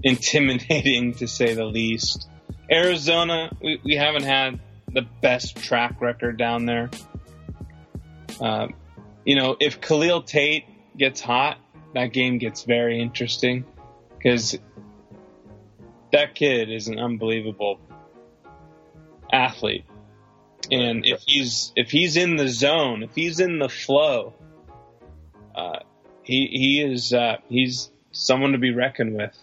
[0.04, 2.28] intimidating to say the least.
[2.72, 4.60] Arizona, we, we haven't had
[4.92, 6.90] the best track record down there.
[8.42, 8.70] Uh,
[9.24, 10.66] you know, if Khalil Tate
[10.98, 11.60] gets hot,
[11.94, 13.66] that game gets very interesting
[14.18, 14.58] because
[16.12, 17.80] that kid is an unbelievable
[19.32, 19.86] athlete.
[20.72, 24.34] And if he's if he's in the zone, if he's in the flow,
[25.56, 25.80] uh,
[26.22, 29.38] he he is uh, he's someone to be reckoned with.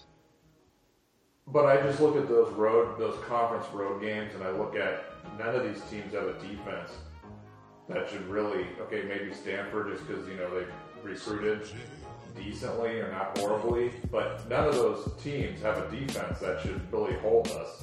[1.46, 5.04] But I just look at those road those conference road games, and I look at
[5.38, 6.92] none of these teams have a defense
[7.88, 9.02] that should really okay.
[9.02, 10.66] Maybe Stanford just because you know they
[11.02, 11.68] recruited
[12.36, 17.14] decently or not horribly, but none of those teams have a defense that should really
[17.16, 17.82] hold us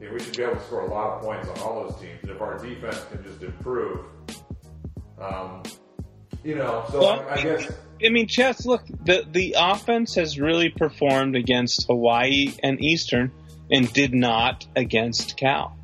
[0.00, 2.18] yeah, we should be able to score a lot of points on all those teams.
[2.22, 4.00] And if our defense can just improve,
[5.20, 5.62] um,
[6.44, 7.72] you know, so well, I, I, guess.
[8.04, 13.32] I mean, Chess, look, the, the offense has really performed against Hawaii and Eastern
[13.70, 15.76] and did not against Cal.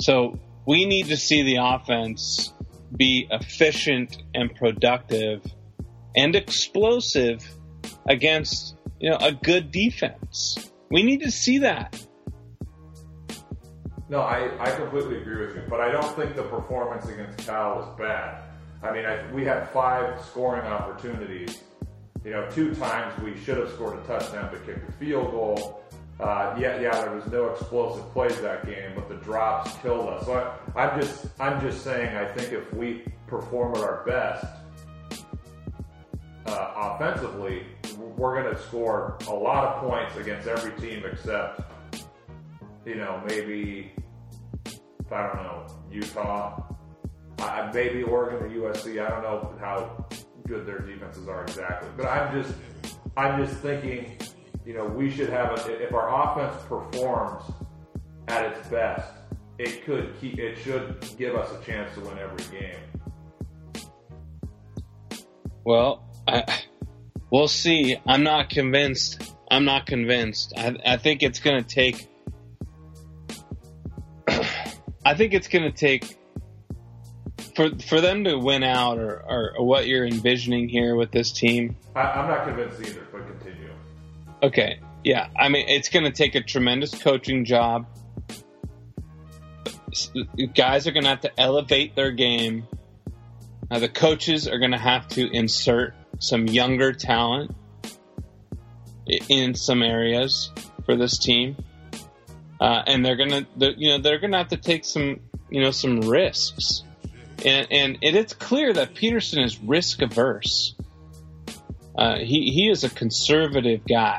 [0.00, 2.52] So we need to see the offense
[2.94, 5.42] be efficient and productive
[6.14, 7.42] and explosive
[8.08, 10.70] against, you know, a good defense.
[10.90, 12.06] We need to see that.
[14.08, 17.76] No, I, I completely agree with you, but I don't think the performance against Cal
[17.76, 18.42] was bad.
[18.82, 21.62] I mean, I, we had five scoring opportunities.
[22.24, 25.82] You know, two times we should have scored a touchdown to kick the field goal.
[26.20, 30.24] Uh, yeah, yeah, there was no explosive plays that game, but the drops killed us.
[30.24, 34.46] So I, I'm just, I'm just saying, I think if we perform at our best
[36.46, 37.66] uh, offensively,
[38.16, 41.60] we're going to score a lot of points against every team except
[42.88, 43.92] you know, maybe,
[45.12, 46.74] I don't know, Utah,
[47.74, 49.04] maybe Oregon or USC.
[49.04, 50.06] I don't know how
[50.46, 52.54] good their defenses are exactly, but I'm just,
[53.14, 54.16] I'm just thinking,
[54.64, 57.44] you know, we should have a, if our offense performs
[58.28, 59.12] at its best,
[59.58, 62.80] it could keep, it should give us a chance to win every game.
[65.62, 66.62] Well, I,
[67.30, 67.98] we'll see.
[68.06, 69.34] I'm not convinced.
[69.50, 70.54] I'm not convinced.
[70.56, 72.08] I, I think it's going to take
[75.04, 76.18] I think it's going to take
[77.54, 81.32] for for them to win out, or, or, or, what you're envisioning here with this
[81.32, 81.76] team.
[81.94, 83.70] I, am not convinced either, but continue.
[84.42, 87.86] Okay, yeah, I mean it's going to take a tremendous coaching job.
[90.54, 92.66] Guys are going to have to elevate their game.
[93.70, 97.54] Now, the coaches are going to have to insert some younger talent
[99.28, 100.52] in some areas
[100.84, 101.56] for this team
[102.60, 105.70] uh, and they're gonna, they're, you know, they're gonna have to take some, you know,
[105.70, 106.82] some risks,
[107.44, 110.74] and and it is clear that Petersen is risk averse.
[111.96, 114.18] Uh, he he is a conservative guy,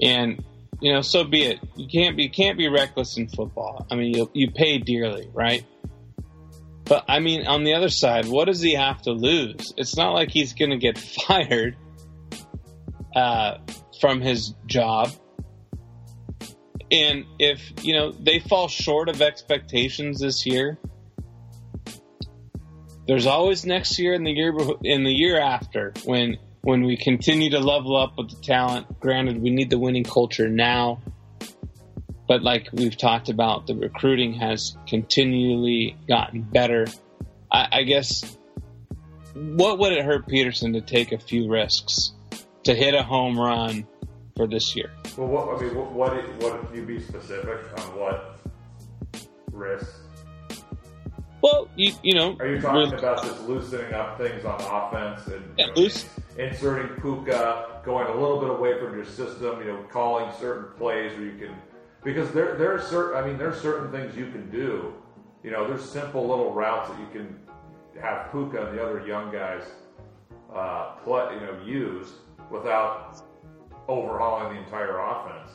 [0.00, 0.44] and
[0.80, 1.60] you know, so be it.
[1.76, 3.86] You can't be can't be reckless in football.
[3.90, 5.64] I mean, you you pay dearly, right?
[6.84, 9.74] But I mean, on the other side, what does he have to lose?
[9.76, 11.76] It's not like he's going to get fired
[13.14, 13.58] uh,
[14.00, 15.10] from his job
[16.96, 20.78] And if, you know, they fall short of expectations this year,
[23.06, 27.50] there's always next year and the year in the year after when when we continue
[27.50, 28.98] to level up with the talent.
[28.98, 31.00] Granted, we need the winning culture now,
[32.26, 36.86] but like we've talked about, the recruiting has continually gotten better.
[37.52, 38.36] I, I guess
[39.34, 42.14] what would it hurt Petersen to take a few risks
[42.64, 43.86] to hit a home run
[44.36, 44.92] for this year?
[45.16, 48.38] Well, what, I mean, what, what, what, you be specific on what
[49.50, 50.00] risks?
[51.42, 52.36] Well, you, you know.
[52.38, 56.06] Are you talking about just loosening up things on offense and yeah, know, loose.
[56.38, 61.12] inserting Puka, going a little bit away from your system, you know, calling certain plays
[61.12, 61.54] where you can.
[62.04, 64.94] Because there, there are certain, I mean, there are certain things you can do.
[65.42, 67.38] You know, there's simple little routes that you can
[68.00, 69.62] have Puka and the other young guys
[70.54, 72.08] uh, play, you know, use
[72.50, 73.22] without
[73.88, 75.50] overhauling the entire offense.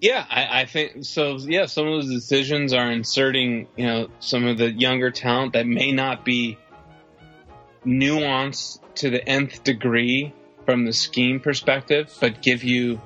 [0.00, 1.36] Yeah, I, I, think so.
[1.36, 5.64] Yeah, some of those decisions are inserting, you know, some of the younger talent that
[5.66, 6.58] may not be
[7.86, 10.32] nuanced to the nth degree
[10.64, 13.00] from the scheme perspective, but give you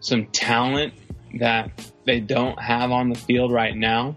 [0.00, 0.94] some talent
[1.38, 1.70] that
[2.06, 4.14] they don't have on the field right now.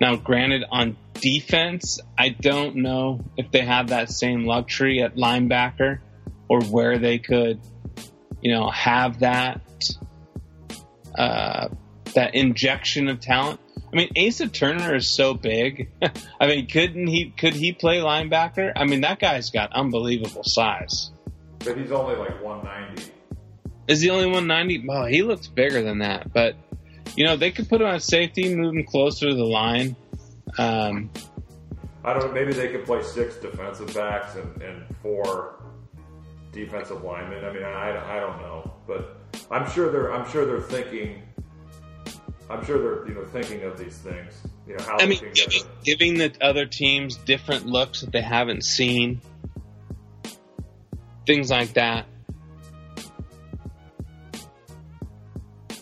[0.00, 5.98] Now, granted, on defense, I don't know if they have that same luxury at linebacker
[6.54, 7.60] or where they could,
[8.40, 9.60] you know, have that
[11.16, 11.68] uh,
[12.14, 13.60] that injection of talent.
[13.92, 15.90] I mean, Asa Turner is so big.
[16.40, 17.30] I mean, couldn't he?
[17.30, 18.72] Could he play linebacker?
[18.76, 21.10] I mean, that guy's got unbelievable size.
[21.60, 23.12] But he's only like 190.
[23.88, 24.86] Is he only 190?
[24.86, 26.32] Well, he looks bigger than that.
[26.32, 26.56] But
[27.16, 29.96] you know, they could put him on safety, move him closer to the line.
[30.58, 31.10] Um,
[32.04, 32.26] I don't.
[32.26, 35.63] Know, maybe they could play six defensive backs and, and four
[36.54, 37.44] defensive linemen.
[37.44, 39.18] I mean, I, I don't know, but
[39.50, 41.22] I'm sure they're I'm sure they're thinking.
[42.48, 44.34] I'm sure they're you know thinking of these things.
[44.66, 48.64] You know how I mean, giving, giving the other teams different looks that they haven't
[48.64, 49.20] seen,
[51.26, 52.06] things like that.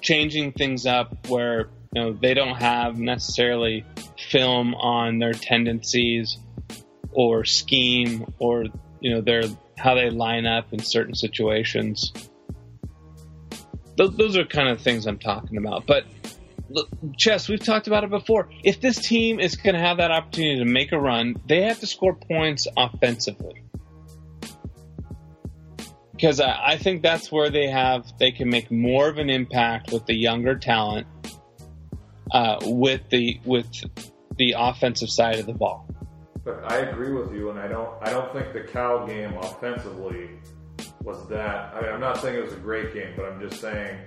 [0.00, 3.85] Changing things up where you know they don't have necessarily
[4.30, 6.38] film on their tendencies
[7.12, 8.64] or scheme or
[9.00, 9.42] you know their
[9.82, 12.12] how they line up in certain situations
[13.96, 15.86] those, are kind of things I'm talking about.
[15.86, 16.04] But
[16.70, 18.48] look, Chess, we've talked about it before.
[18.64, 21.80] If this team is going to have that opportunity to make a run, they have
[21.80, 23.62] to score points offensively.
[26.12, 29.90] Because I, I think that's where they have they can make more of an impact
[29.92, 31.06] with the younger talent,
[32.30, 33.66] uh, with the with
[34.36, 35.88] the offensive side of the ball.
[36.44, 40.31] But I agree with you, and I don't I don't think the Cal game offensively
[41.02, 41.74] was that.
[41.74, 43.98] I mean, I'm not saying it was a great game, but I'm just saying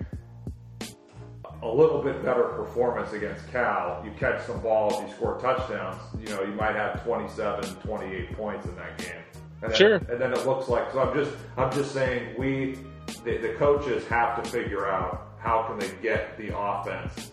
[1.61, 4.01] a little bit better performance against Cal.
[4.05, 5.97] You catch some balls, you score touchdowns.
[6.19, 9.15] You know, you might have 27, 28 points in that game.
[9.61, 9.95] And then, sure.
[9.95, 10.99] And then it looks like so.
[11.01, 12.77] I'm just I'm just saying we
[13.23, 17.31] the, the coaches have to figure out how can they get the offense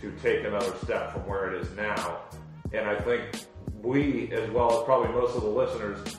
[0.00, 2.22] to take another step from where it is now.
[2.72, 3.22] And I think
[3.82, 6.18] we, as well as probably most of the listeners,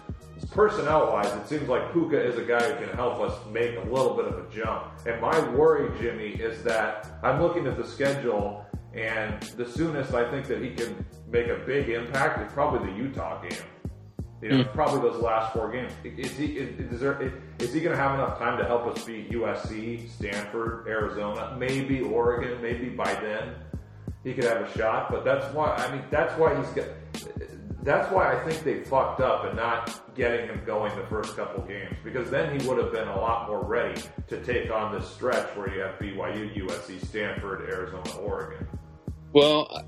[0.51, 3.81] personnel wise, it seems like Puka is a guy who can help us make a
[3.81, 4.85] little bit of a jump.
[5.05, 10.29] And my worry, Jimmy, is that I'm looking at the schedule, and the soonest I
[10.29, 13.57] think that he can make a big impact is probably the Utah game.
[14.41, 14.73] You know, mm.
[14.73, 15.93] probably those last four games.
[16.03, 19.01] Is he is, is there is he going to have enough time to help us
[19.05, 22.61] beat USC, Stanford, Arizona, maybe Oregon?
[22.61, 23.55] Maybe by then
[24.25, 25.09] he could have a shot.
[25.09, 26.87] But that's why I mean that's why he's got
[27.83, 31.63] that's why I think they fucked up and not getting him going the first couple
[31.65, 35.07] games because then he would have been a lot more ready to take on this
[35.09, 38.67] stretch where you have BYU, USC, Stanford, Arizona, Oregon.
[39.33, 39.85] Well,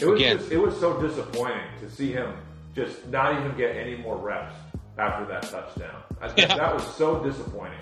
[0.00, 2.36] it was again, just, it was so disappointing to see him
[2.74, 4.54] just not even get any more reps
[4.98, 6.02] after that touchdown.
[6.20, 6.56] I, yeah.
[6.56, 7.80] That was so disappointing.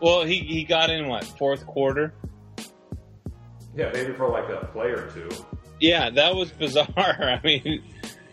[0.00, 2.14] Well, he he got in what fourth quarter?
[3.76, 5.28] Yeah, maybe for like a play or two.
[5.80, 6.88] Yeah, that was bizarre.
[6.96, 7.82] I mean,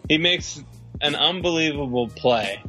[0.09, 0.61] he makes
[0.99, 2.61] an unbelievable play,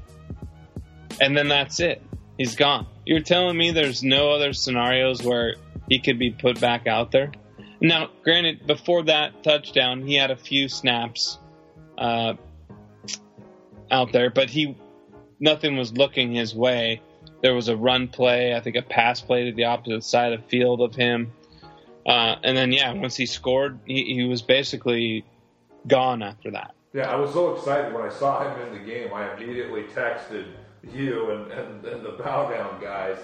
[1.20, 2.00] and then that's it.
[2.38, 2.86] He's gone.
[3.04, 5.56] You're telling me there's no other scenarios where
[5.90, 7.32] he could be put back out there?
[7.82, 11.38] Now, granted, before that touchdown, he had a few snaps
[11.98, 12.34] uh,
[13.90, 14.76] out there, but he
[15.40, 17.02] nothing was looking his way.
[17.42, 20.44] There was a run play, I think a pass play to the opposite side of
[20.46, 21.32] field of him,
[22.06, 25.24] uh, and then yeah, once he scored, he, he was basically
[25.86, 26.74] gone after that.
[26.92, 29.12] Yeah, I was so excited when I saw him in the game.
[29.14, 30.46] I immediately texted
[30.92, 33.18] you and, and, and the bow down guys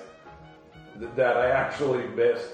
[1.17, 2.51] that I actually missed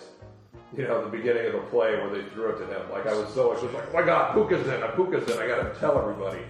[0.76, 2.90] you know, the beginning of the play where they threw it to him.
[2.90, 5.38] Like I was so, was like, oh my god, Puka's in, a Puka's in.
[5.38, 6.40] I got to tell everybody.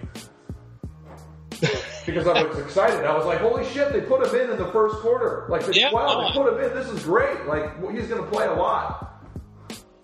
[2.05, 3.05] because I was excited.
[3.05, 5.45] I was like, holy shit, they put him in in the first quarter.
[5.49, 5.91] Like, Yeah.
[5.91, 6.75] wow, they put him in.
[6.75, 7.45] This is great.
[7.45, 9.09] Like, he's going to play a lot.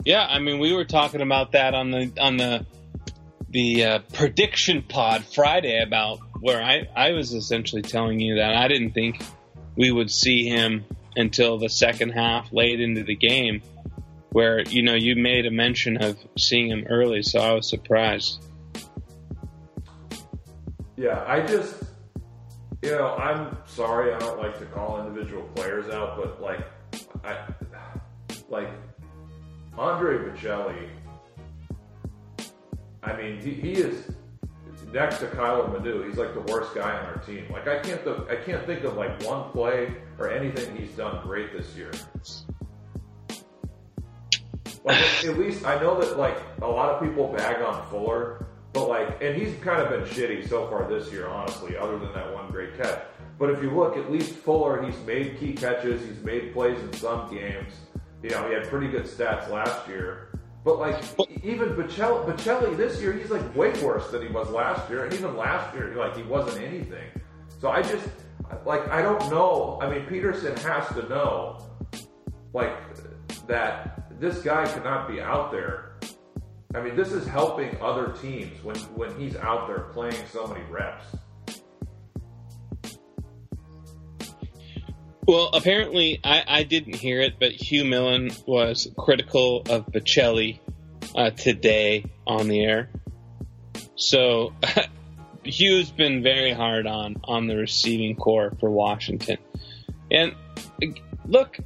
[0.06, 2.66] Yeah, I mean, we were talking about that on the on the
[3.52, 8.68] the uh, prediction pod Friday about where I I was essentially telling you that I
[8.68, 9.22] didn't think
[9.76, 10.86] we would see him
[11.16, 13.62] until the second half, late into the game,
[14.32, 18.44] where you know you made a mention of seeing him early, so I was surprised.
[20.96, 21.82] Yeah, I just,
[22.82, 24.14] you know, I'm sorry.
[24.14, 26.60] I don't like to call individual players out, but like,
[27.24, 27.48] I,
[28.50, 28.70] like
[29.78, 30.90] Andre Baccellia.
[33.10, 34.12] I mean, he, he is
[34.92, 36.08] next to Kyler Manu.
[36.08, 37.46] He's like the worst guy on our team.
[37.52, 41.22] Like, I can't, th- I can't think of like one play or anything he's done
[41.24, 41.92] great this year.
[44.84, 48.88] Like, at least I know that like a lot of people bag on Fuller, but
[48.88, 52.34] like, and he's kind of been shitty so far this year, honestly, other than that
[52.34, 53.04] one great catch.
[53.38, 56.94] But if you look, at least Fuller, he's made key catches, he's made plays in
[56.94, 57.74] some games.
[58.22, 60.29] You know, he had pretty good stats last year.
[60.64, 61.04] But like,
[61.44, 65.14] even Baccellia, Baccellia this year, he's like way worse than he was last year, and
[65.14, 67.10] even last year, like he wasn't anything.
[67.60, 68.08] So I just,
[68.66, 69.80] like, I don't know.
[69.82, 71.66] I mean, Petersen has to know,
[72.54, 72.76] like,
[73.48, 75.98] that this guy cannot be out there.
[76.76, 80.64] I mean, this is helping other teams when when he's out there playing so many
[80.70, 81.06] reps.
[85.30, 90.60] Well, apparently, I, I didn't hear it, but Hugh Millen was critical of Baccellia
[91.14, 92.90] uh, today on the air.
[93.94, 94.56] So
[95.44, 99.38] Hugh's been very hard on on the receiving corps for Washington.
[100.10, 100.34] And
[101.28, 101.60] look,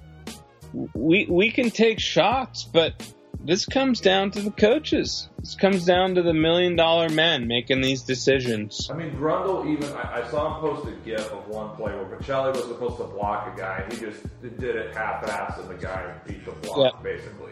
[0.94, 3.02] we we can take shots, but
[3.40, 5.30] this comes down to the coaches.
[5.40, 8.90] This comes down to the million dollar men making these decisions.
[8.92, 12.06] I mean, Grundle even, I, I saw him post a gif of one play where
[12.06, 15.82] Baccellia was supposed to block a guy, and he just did it half-assed, and the
[15.84, 17.02] guy beat the block, Yeah.
[17.02, 17.52] basically.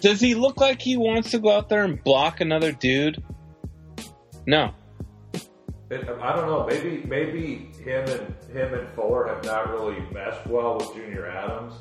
[0.00, 3.22] Does he look like he wants to go out there and block another dude?
[4.46, 4.74] No.
[5.90, 6.66] It, I don't know.
[6.66, 11.74] Maybe maybe him and him and Fuller have not really meshed well with Junior Adams.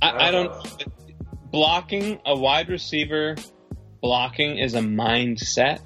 [0.00, 0.50] I, I don't.
[0.50, 0.62] Uh,
[1.54, 3.36] Blocking a wide receiver,
[4.02, 5.78] blocking is a mindset,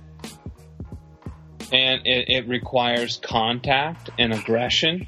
[1.71, 5.07] and it, it requires contact and aggression.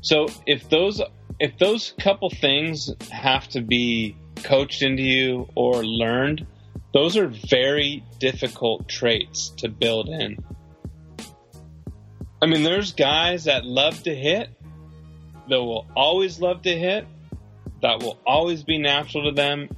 [0.00, 1.00] So if those
[1.38, 6.44] if those couple things have to be coached into you or learned,
[6.92, 10.44] those are very difficult traits to build in.
[12.42, 14.48] I mean, there's guys that love to hit,
[15.48, 17.06] that will always love to hit,
[17.82, 19.68] that will always be natural to them.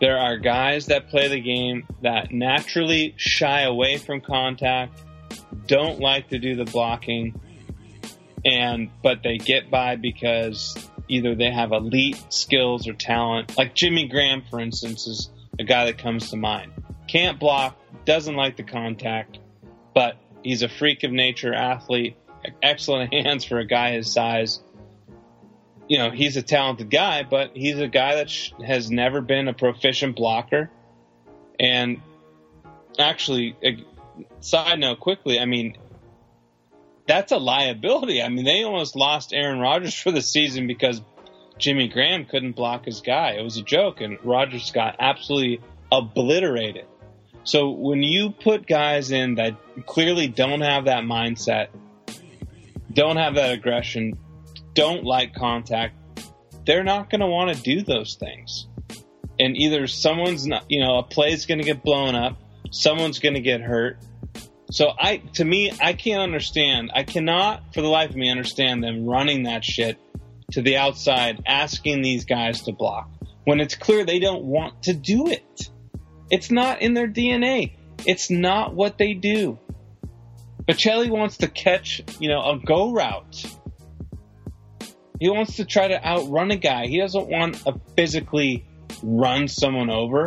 [0.00, 5.00] There are guys that play the game that naturally shy away from contact,
[5.66, 7.40] don't like to do the blocking,
[8.44, 10.76] and but they get by because
[11.08, 13.56] either they have elite skills or talent.
[13.56, 16.72] Like Jimmy Graham, for instance, is a guy that comes to mind.
[17.08, 19.38] Can't block, doesn't like the contact,
[19.94, 22.16] but he's a freak of nature athlete,
[22.62, 24.60] excellent hands for a guy his size
[25.92, 29.46] you know, he's a talented guy, but he's a guy that sh- has never been
[29.46, 30.70] a proficient blocker.
[31.60, 32.00] And
[32.98, 33.84] actually, a
[34.40, 35.76] side note quickly, I mean,
[37.06, 38.22] that's a liability.
[38.22, 41.02] I mean, they almost lost Aaron Rodgers for the season because
[41.58, 43.32] Jimmy Graham couldn't block his guy.
[43.32, 45.60] It was a joke, and Rodgers got absolutely
[45.92, 46.86] obliterated.
[47.44, 51.66] So when you put guys in that clearly don't have that mindset,
[52.90, 54.16] don't have that aggression,
[54.74, 55.94] don't like contact,
[56.66, 58.66] they're not going to want to do those things.
[59.38, 63.34] And either someone's not, you know, a play's going to get blown up, someone's going
[63.34, 63.98] to get hurt.
[64.70, 66.92] So I, to me, I can't understand.
[66.94, 69.98] I cannot, for the life of me, understand them running that shit
[70.52, 73.10] to the outside, asking these guys to block
[73.44, 75.70] when it's clear they don't want to do it.
[76.30, 77.72] It's not in their DNA.
[78.06, 79.58] It's not what they do.
[80.64, 83.44] Baccellia wants to catch, you know, a go route.
[85.22, 86.88] He wants to try to outrun a guy.
[86.88, 88.66] He doesn't want to physically
[89.04, 90.26] run someone over.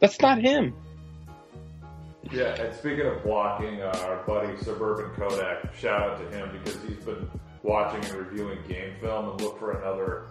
[0.00, 0.74] That's not him.
[2.32, 6.82] Yeah, and speaking of blocking, uh, our buddy Suburban Kodak, shout out to him because
[6.84, 7.28] he's been
[7.62, 10.28] watching and reviewing game film and look for another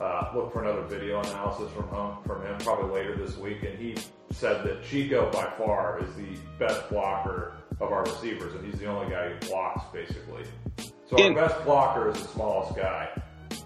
[0.00, 3.64] uh, look for another video analysis from from him probably later this week.
[3.64, 3.96] And he
[4.30, 8.86] said that Chico by far is the best blocker of our receivers, and he's the
[8.86, 10.44] only guy who blocks basically.
[11.08, 13.08] So our In- best blocker is the smallest guy.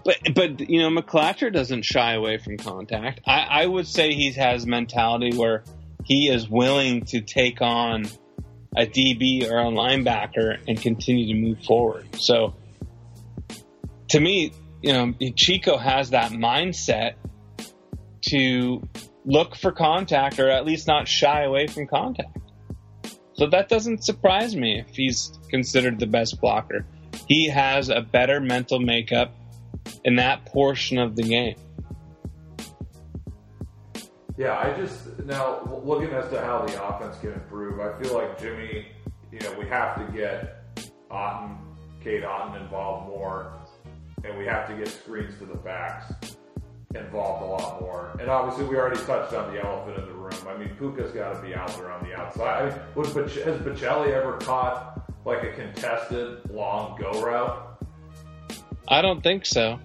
[0.03, 3.21] But but you know, McClatcher doesn't shy away from contact.
[3.25, 5.63] I, I would say he has mentality where
[6.03, 8.05] he is willing to take on
[8.75, 12.07] a DB or a linebacker and continue to move forward.
[12.19, 12.55] So
[14.09, 17.15] to me, you know, Chico has that mindset
[18.29, 18.87] to
[19.25, 22.37] look for contact or at least not shy away from contact.
[23.33, 26.85] So that doesn't surprise me if he's considered the best blocker.
[27.31, 29.33] He has a better mental makeup
[30.03, 31.55] in that portion of the game.
[34.37, 37.79] Yeah, I just now looking as to how the offense can improve.
[37.79, 38.85] I feel like Jimmy,
[39.31, 40.75] you know, we have to get
[41.09, 41.55] Otton,
[42.03, 43.53] Cade Otton involved more,
[44.25, 46.13] and we have to get screens to the backs
[46.95, 48.13] involved a lot more.
[48.19, 50.33] And obviously, we already touched on the elephant in the room.
[50.49, 52.73] I mean, Puka's got to be out there on the outside.
[52.73, 57.67] I mean, was has Baccellia ever caught like a contested long go route?
[58.87, 59.79] I don't think so.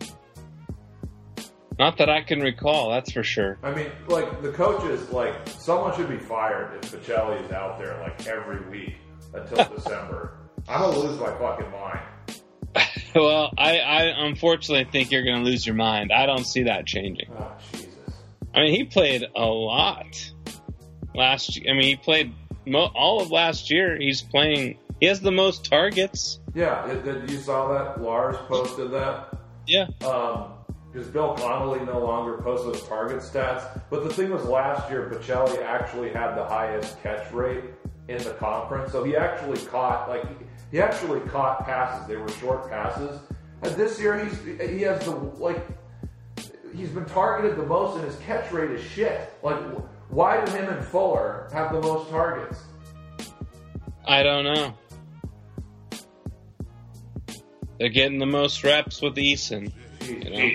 [1.79, 3.59] Not that I can recall, that's for sure.
[3.63, 7.99] I mean, like the coaches, like someone should be fired if Baccellia is out there
[8.01, 8.95] like every week
[9.35, 10.39] until December.
[10.69, 12.01] I'm gonna lose my fucking mind.
[13.15, 16.13] well, I, I unfortunately think you're gonna lose your mind.
[16.13, 17.29] I don't see that changing.
[17.39, 17.89] Oh Jesus!
[18.55, 20.33] I mean, he played a lot
[21.15, 21.61] last.
[21.69, 22.33] I mean, he played
[22.67, 23.99] mo- all of last year.
[23.99, 24.79] He's playing.
[25.01, 26.41] He has the most targets.
[26.55, 28.01] Yeah, did you saw that?
[28.01, 29.37] Lars posted that.
[29.67, 29.89] Yeah.
[30.07, 30.53] Um,
[30.91, 33.79] because Bill Connelly no longer posts those target stats.
[33.91, 37.65] But the thing was, last year, Baccellia actually had the highest catch rate
[38.09, 38.93] in the conference.
[38.93, 40.25] So he actually caught, like,
[40.71, 42.07] he actually caught passes.
[42.07, 43.21] They were short passes.
[43.63, 44.39] And this year, he's
[44.71, 45.67] he has the, like,
[46.75, 49.35] he's been targeted the most, and his catch rate is shit.
[49.43, 49.59] Like,
[50.09, 52.61] why do him and Fuller have the most targets?
[54.07, 54.73] I don't know.
[57.79, 59.73] They're getting the most reps with Eason.
[60.03, 60.51] You know?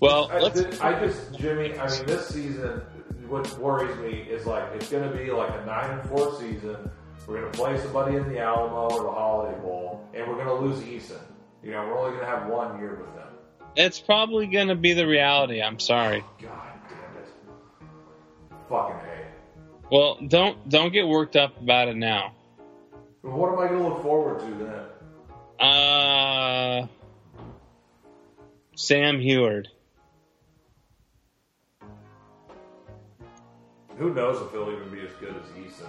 [0.00, 0.38] Well, I,
[0.86, 1.78] I, just Jimmy.
[1.78, 2.82] I mean, this season,
[3.28, 6.90] what worries me is like it's going to be like a nine and four season.
[7.26, 10.46] We're going to play somebody in the Alamo or the Holiday Bowl, and we're going
[10.46, 11.20] to lose Eason.
[11.62, 13.28] You know, we're only going to have one year with them.
[13.76, 15.62] It's probably going to be the reality.
[15.62, 16.22] I'm sorry.
[16.42, 16.50] God
[16.88, 17.28] damn it!
[18.68, 19.24] Fucking a.
[19.90, 22.34] Well, don't don't get worked up about it now.
[23.22, 24.84] What am I going to look forward to then?
[25.64, 26.86] Uh,
[28.76, 29.68] Sam Huard.
[33.96, 35.88] Who knows if he'll even be as good as Eason?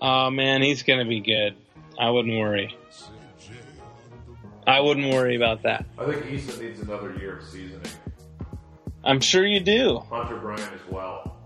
[0.00, 1.56] Oh man, he's gonna be good.
[1.98, 2.74] I wouldn't worry.
[4.66, 5.84] I wouldn't worry about that.
[5.98, 7.82] I think Eason needs another year of seasoning.
[9.04, 9.98] I'm sure you do.
[10.10, 11.36] Hunter Bryant as well.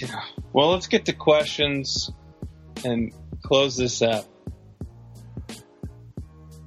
[0.00, 0.22] Yeah.
[0.52, 2.10] Well, let's get to questions
[2.84, 4.26] and close this up.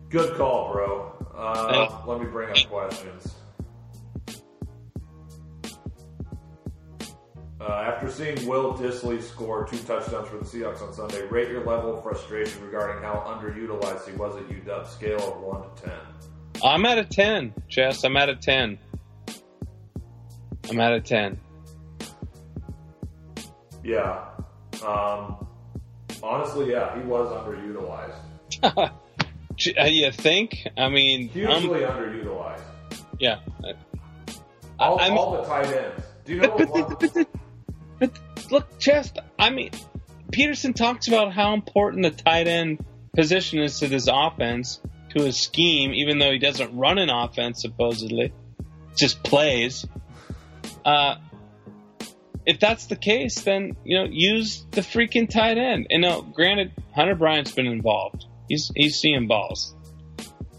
[0.09, 1.27] Good call, bro.
[1.35, 3.35] Uh, let me bring up questions.
[7.61, 11.63] Uh, after seeing Will Dissly score two touchdowns for the Seahawks on Sunday, rate your
[11.63, 14.87] level of frustration regarding how underutilized he was at UW.
[14.87, 15.99] Scale of one to ten.
[16.63, 18.03] I'm at a ten, Jess.
[18.03, 18.79] I'm at a ten.
[20.69, 21.39] I'm at a ten.
[23.83, 24.25] Yeah.
[24.85, 25.45] Um,
[26.23, 28.91] honestly, yeah, he was underutilized.
[29.67, 30.67] Uh, you think?
[30.77, 32.61] I mean, hugely um, underutilized.
[33.19, 33.39] Yeah.
[34.79, 36.05] All, I mean, all the tight ends.
[36.25, 37.27] Do you know but, but, but,
[37.99, 39.71] but look, Chest, I mean,
[40.31, 44.79] Petersen talks about how important the tight end position is to this offense,
[45.15, 48.31] to his scheme, even though he doesn't run an offense, supposedly.
[48.95, 49.85] Just plays.
[50.85, 51.15] Uh,
[52.45, 55.87] if that's the case, then, you know, use the freaking tight end.
[55.89, 58.25] And now, granted, Hunter Bryant's been involved.
[58.49, 59.75] He's, he's seeing balls.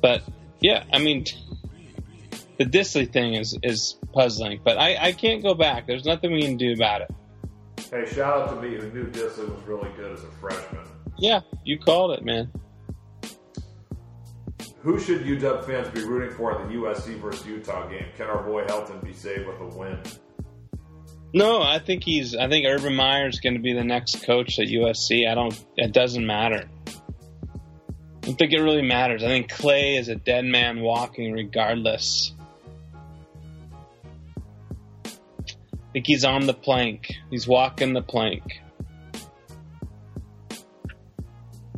[0.01, 0.23] But,
[0.61, 1.27] yeah, I mean,
[2.59, 5.87] the Dissly thing is, is puzzling, but I, I can't go back.
[5.87, 7.11] There's nothing we can do about it.
[7.91, 10.87] Hey, shout out to me who knew Dissly was really good as a freshman.
[11.19, 12.51] Yeah, you called it, man.
[14.83, 18.07] Who should UW fans be rooting for in the USC versus Utah game?
[18.17, 19.99] Can our boy Helton be saved with a win?
[21.35, 22.35] No, I think he's.
[22.35, 25.29] I think Urban Meyer is going to be the next coach at USC.
[25.31, 25.65] I don't.
[25.77, 26.69] It doesn't matter.
[28.23, 29.23] I don't think it really matters.
[29.23, 32.33] I think Clay is a dead man walking, regardless.
[35.05, 37.13] I think he's on the plank.
[37.31, 38.61] He's walking the plank.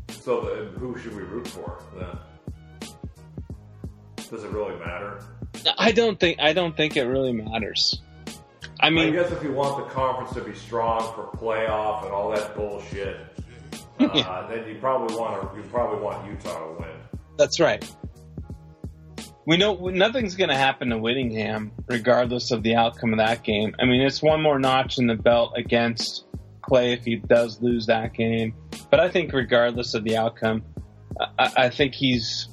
[0.09, 2.18] So, the, who should we root for then?
[4.30, 5.22] Does it really matter?
[5.78, 6.40] I don't think.
[6.40, 8.01] I don't think it really matters.
[8.80, 12.12] I mean, I guess if you want the conference to be strong for playoff and
[12.12, 13.16] all that bullshit,
[14.11, 15.57] uh, then you probably want to.
[15.57, 16.90] You probably want Utah to win.
[17.38, 17.84] That's right.
[19.46, 23.74] we know nothing's going to happen to Whittingham, regardless of the outcome of that game.
[23.80, 26.24] I mean, it's one more notch in the belt against
[26.61, 28.55] Clay if he does lose that game.
[28.90, 30.62] But I think, regardless of the outcome,
[31.38, 32.48] I, I think he's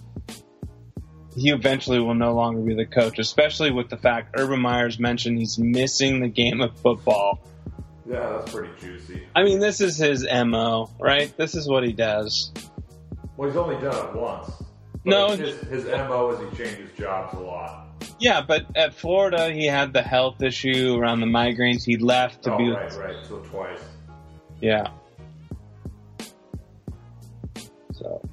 [1.36, 5.38] he eventually will no longer be the coach, especially with the fact Urban Meyer's mentioned
[5.38, 7.40] he's missing the game of football.
[8.10, 9.28] Yeah, that's pretty juicy.
[9.36, 11.36] I mean, this is his mo, right?
[11.38, 12.52] This is what he does.
[13.38, 14.52] Well, he's only done it once.
[15.06, 17.88] No, his, his mo is he changes jobs a lot.
[18.20, 21.86] Yeah, but at Florida, he had the health issue around the migraines.
[21.86, 22.70] He left to oh, be.
[22.70, 23.26] right, right.
[23.28, 23.80] So twice.
[24.60, 24.88] Yeah.
[27.94, 28.28] So,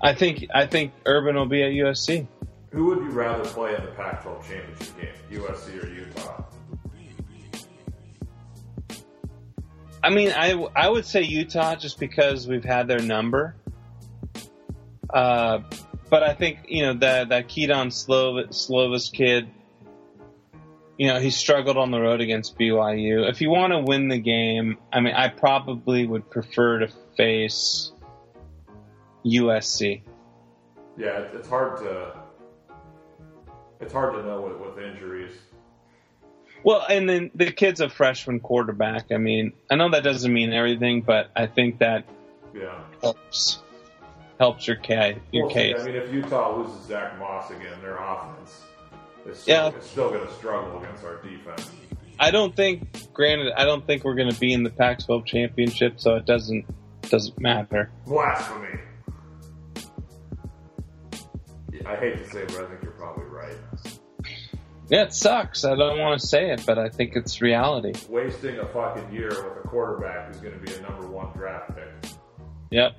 [0.00, 2.26] I think I think Urban will be at USC.
[2.70, 6.44] Who would you rather play in the Pac-12 championship game, USC or Utah?
[10.02, 13.54] I mean, I I would say Utah just because we've had their number.
[15.08, 15.60] Uh,
[16.10, 19.48] but I think you know that that Kedon Slov- Slovis kid.
[20.98, 23.28] You know, he struggled on the road against BYU.
[23.28, 27.90] If you want to win the game, I mean, I probably would prefer to face
[29.24, 30.02] USC.
[30.96, 32.22] Yeah, it's hard to
[33.80, 35.32] it's hard to know with, with injuries.
[36.64, 39.10] Well, and then the kid's a freshman quarterback.
[39.12, 42.04] I mean, I know that doesn't mean everything, but I think that
[42.54, 42.78] Yeah.
[43.00, 43.62] helps
[44.38, 45.18] helps your case.
[45.30, 45.76] Your We'll case.
[45.80, 48.64] I mean, if Utah loses Zack Moss again, their offense
[49.26, 49.68] is Yeah.
[49.70, 51.70] still, is still going to struggle against our defense.
[52.18, 52.88] I don't think.
[53.12, 56.64] Granted, I don't think we're going to be in the Pac-12 championship, so it doesn't
[57.10, 57.90] doesn't matter.
[58.06, 58.78] Blasphemy.
[61.84, 63.56] I hate to say it, but I think you're probably right.
[64.92, 65.64] Yeah, it sucks.
[65.64, 67.94] I don't want to say it, but I think it's reality.
[68.10, 71.74] Wasting a fucking year with a quarterback who's going to be a number one draft
[71.74, 72.10] pick.
[72.70, 72.94] Yep,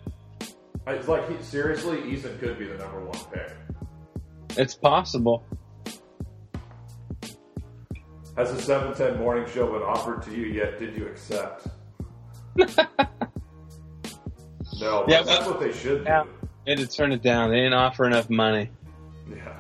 [0.88, 3.52] It's like, he, seriously, Eason could be the number one pick.
[4.58, 5.46] it's possible.
[8.38, 10.80] Has the 710 morning show been offered to you yet?
[10.80, 11.68] Did you accept?
[12.58, 12.89] no, but
[15.10, 16.24] Yeah, that's but- what they should do.
[16.66, 17.52] They had to turn it down.
[17.52, 18.72] They didn't offer enough money.
[19.30, 19.60] Yeah.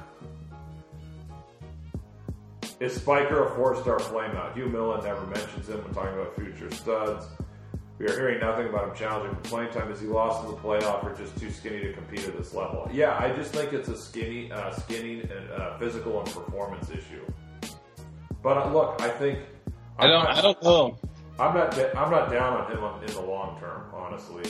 [2.83, 4.55] Is Spiker a four-star flameout?
[4.55, 7.27] Hugh Millen never mentions him when talking about future studs.
[7.97, 9.89] We are hearing nothing about him challenging for playing time.
[9.89, 12.89] Is he lost in the playoff or just too skinny to compete at this level?
[12.91, 17.25] Yeah, I just think it's a skinny, uh, skinny and uh, physical and performance issue.
[18.41, 19.39] But uh, look, I think
[19.97, 20.25] I don't.
[20.27, 20.97] I don't know.
[21.39, 21.79] I'm not.
[21.95, 23.83] I'm not down on him on- in the long term.
[23.93, 24.43] Honestly,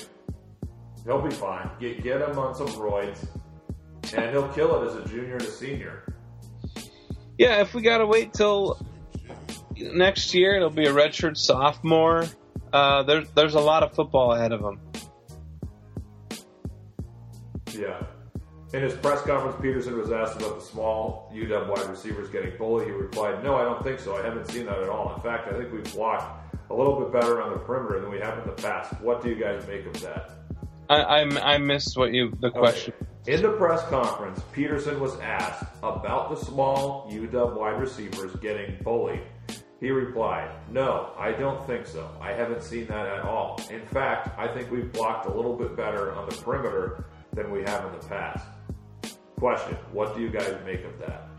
[1.05, 1.69] he'll be fine.
[1.79, 3.27] Get get him on some roids,
[4.17, 6.03] and he'll kill it as a junior and a senior.
[7.37, 8.79] Yeah, if we gotta wait till
[9.77, 12.25] next year, it'll be a redshirt sophomore.
[12.71, 14.79] Uh, there's there's a lot of football ahead of him.
[17.73, 18.01] Yeah.
[18.73, 22.87] In his press conference, Petersen was asked about the small UW wide receivers getting bullied.
[22.87, 24.15] He replied, "No, I don't think so.
[24.15, 25.13] I haven't seen that at all.
[25.15, 28.19] In fact, I think we've blocked a little bit better on the perimeter than we
[28.19, 28.99] have in the past.
[29.01, 30.31] What do you guys make of that?"
[30.89, 32.93] I I, I missed what you the question.
[33.25, 39.21] In the press conference, Petersen was asked about the small UW wide receivers getting bullied.
[39.79, 42.09] He replied, No, I don't think so.
[42.19, 43.61] I haven't seen that at all.
[43.69, 47.61] In fact, I think we've blocked a little bit better on the perimeter than we
[47.61, 48.45] have in the past.
[49.39, 51.29] Question What do you guys make of that?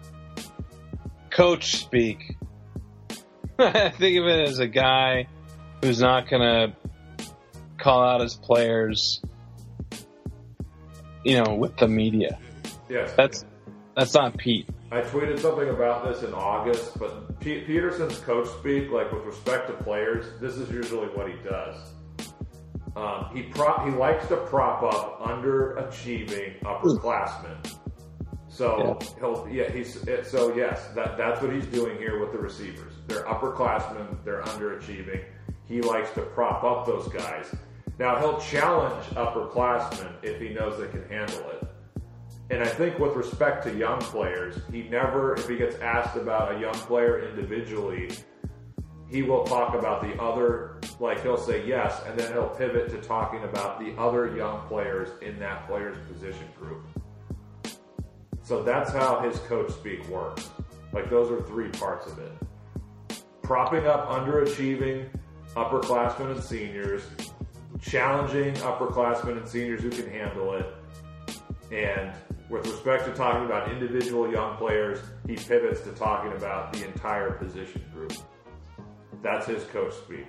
[1.31, 2.37] Coach speak.
[3.59, 5.29] I think of it as a guy
[5.83, 6.75] who's not gonna
[7.79, 9.21] call out his players,
[11.25, 12.39] you know, with the media.
[12.89, 13.13] Yes.
[13.17, 13.45] That's
[13.97, 14.69] that's not Pete.
[14.91, 19.67] I tweeted something about this in August, but P- Petersen's coach speak, like with respect
[19.69, 21.77] to players, this is usually what he does.
[22.97, 27.77] Um, he prop he likes to prop up underachieving upperclassmen.
[28.49, 32.39] So he'll yeah he's it- so yes that that's what he's doing here with the
[32.39, 32.93] receivers.
[33.09, 34.19] They're upperclassmen.
[34.25, 35.25] They're underachieving.
[35.67, 37.53] He likes to prop up those guys.
[37.99, 41.69] Now he'll challenge upperclassmen if he knows they can handle it.
[42.51, 46.55] And I think with respect to young players, he never, if he gets asked about
[46.55, 48.11] a young player individually,
[49.09, 53.01] he will talk about the other, like he'll say yes, and then he'll pivot to
[53.01, 56.85] talking about the other young players in that player's position group.
[58.43, 60.51] So that's how his coach speak works.
[60.93, 62.33] Like those are three parts of it.
[63.43, 65.09] Propping up underachieving
[65.55, 67.03] upperclassmen and seniors,
[67.85, 70.67] challenging upperclassmen and seniors who can handle it,
[71.73, 72.13] and
[72.49, 77.33] with respect to talking about individual young players, he pivots to talking about the entire
[77.33, 78.13] position group.
[79.23, 80.27] That's his coach speak.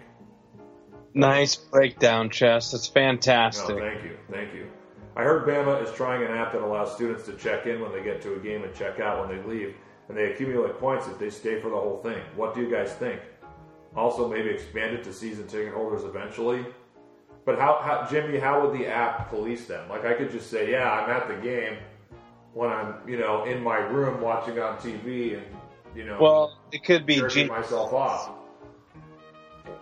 [1.14, 2.72] Nice breakdown, Chess.
[2.72, 3.78] That's No, fantastic.
[3.78, 4.68] thank you, thank you.
[5.16, 8.04] I heard Bama is trying an app that allows students to check in when they
[8.04, 9.76] get to a game and check out when they leave,
[10.10, 12.22] and they accumulate points if they stay for the whole thing.
[12.36, 13.22] What do you guys think?
[13.96, 16.66] Also, maybe expand it to season ticket holders eventually.
[17.46, 18.40] But how, how, Jimmy?
[18.40, 19.88] How would the app police them?
[19.88, 21.78] Like, I could just say, "Yeah, I'm at the game,"
[22.54, 25.46] when I'm, you know, in my room watching on TV, and
[25.96, 28.32] you know, Well, it could be G- myself off.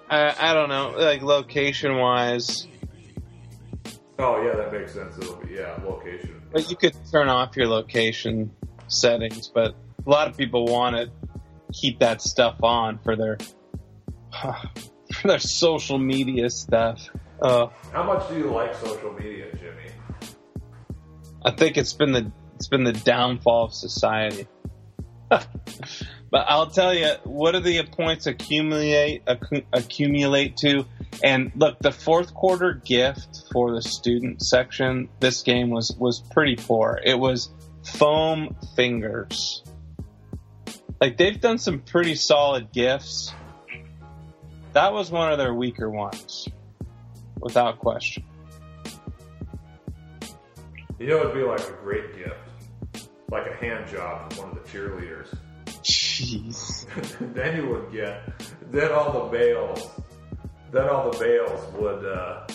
[0.09, 2.67] I, I don't know, like location wise.
[4.19, 5.17] Oh yeah, that makes sense.
[5.17, 6.41] It'll be yeah, location.
[6.51, 8.51] But you could turn off your location
[8.87, 9.73] settings, but
[10.05, 11.09] a lot of people want to
[11.71, 13.37] keep that stuff on for their
[14.41, 17.09] for their social media stuff.
[17.43, 19.91] Uh, How much do you like social media, Jimmy?
[21.43, 24.47] I think it's been the it's been the downfall of society.
[25.29, 25.43] but
[26.33, 30.85] I'll tell you, what do the points accumulate accu- accumulate to?
[31.21, 36.55] And look, the fourth quarter gift for the student section this game was was pretty
[36.55, 36.97] poor.
[37.03, 37.49] It was
[37.83, 39.63] foam fingers.
[41.01, 43.33] Like they've done some pretty solid gifts.
[44.71, 46.47] That was one of their weaker ones,
[47.43, 48.23] without question.
[50.99, 54.63] You know, it'd be like a great gift, like a hand job from one of
[54.63, 55.35] the cheerleaders.
[55.83, 56.85] Jeez.
[57.33, 58.21] then you would get,
[58.71, 59.89] then all the bales,
[60.71, 62.47] then all the bales would, uh,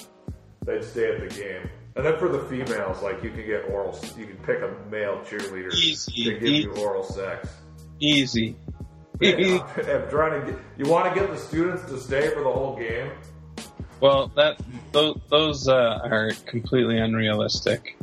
[0.64, 1.68] they'd stay at the game.
[1.97, 5.18] And then for the females, like you can get oral, you can pick a male
[5.26, 7.49] cheerleader Easy, to give you oral sex.
[8.01, 8.57] Easy.
[9.20, 12.76] I'm trying to get, you want to get the students to stay for the whole
[12.76, 13.11] game?
[14.01, 14.61] Well, that
[14.92, 17.96] those, those uh, are completely unrealistic.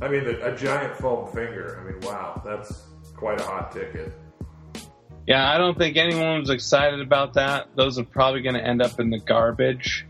[0.00, 1.80] I mean, a, giant foam finger.
[1.80, 2.84] I mean, wow, that's
[3.16, 4.12] quite a hot ticket.
[5.26, 7.68] Yeah, I don't think anyone was excited about that.
[7.74, 10.06] Those are probably going to end up in the garbage.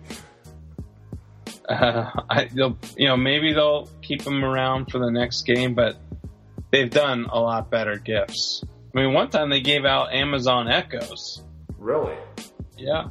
[1.69, 5.97] Uh, I, they'll, you know, maybe they'll keep them around for the next game, but
[6.71, 8.63] they've done a lot better gifts.
[8.95, 11.43] I mean, one time they gave out Amazon Echoes.
[11.79, 12.15] Really?
[12.79, 13.09] Yeah.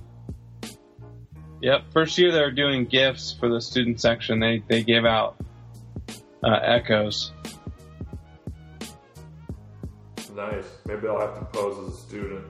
[1.61, 1.81] Yep.
[1.93, 4.39] First year they were doing gifts for the student section.
[4.39, 5.35] They they gave out
[6.43, 7.31] uh, Echoes.
[10.35, 10.65] Nice.
[10.85, 12.45] Maybe I'll have to pose as a student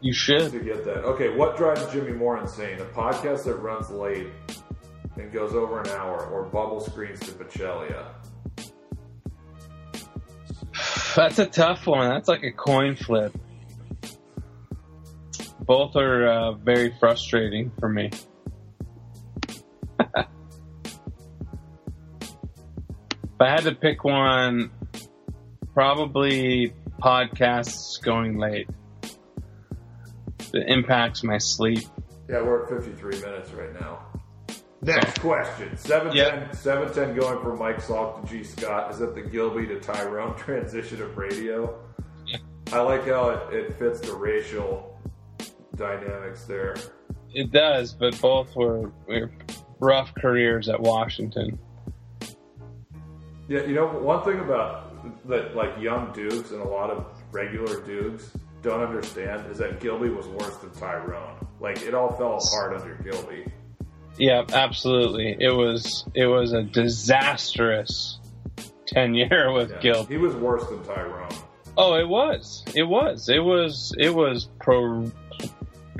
[0.00, 0.50] You should.
[0.50, 1.04] to get that.
[1.04, 2.80] Okay, what drives Jimmy more insane?
[2.80, 4.26] A podcast that runs late
[5.16, 8.04] and goes over an hour, or bubble screens to Baccellia?
[11.16, 12.08] That's a tough one.
[12.08, 13.32] That's like a coin flip.
[15.70, 18.10] Both are uh, very frustrating for me.
[20.00, 20.26] if
[23.38, 24.72] I had to pick one,
[25.72, 28.68] probably podcasts going late.
[30.52, 31.84] It impacts my sleep.
[32.28, 34.06] Yeah, we're at 53 minutes right now.
[34.82, 35.76] Next question.
[35.76, 36.16] 710,
[36.48, 36.56] Yep.
[36.56, 38.42] 710 going from Mike Salk to G.
[38.42, 38.90] Scott.
[38.90, 41.78] Is that the Gilby to Tyrone transition of radio?
[42.26, 42.38] Yeah.
[42.72, 44.89] I like how it, it fits the racial
[45.76, 46.76] dynamics there.
[47.32, 49.30] It does, but both were, were
[49.78, 51.58] rough careers at Washington.
[53.48, 57.80] Yeah, you know, one thing about that, like young dudes and a lot of regular
[57.84, 58.30] dudes
[58.62, 61.46] don't understand is that Gilby was worse than Tyrone.
[61.60, 63.50] Like, it all fell apart under Gilby.
[64.18, 65.36] Yeah, absolutely.
[65.40, 68.18] It was it was a disastrous
[68.86, 69.80] tenure with Yeah.
[69.80, 70.04] Gil.
[70.04, 71.28] He was worse than Tyrone.
[71.76, 72.62] Oh, it was.
[72.74, 73.28] It was.
[73.28, 73.94] It was.
[73.98, 75.10] It was pro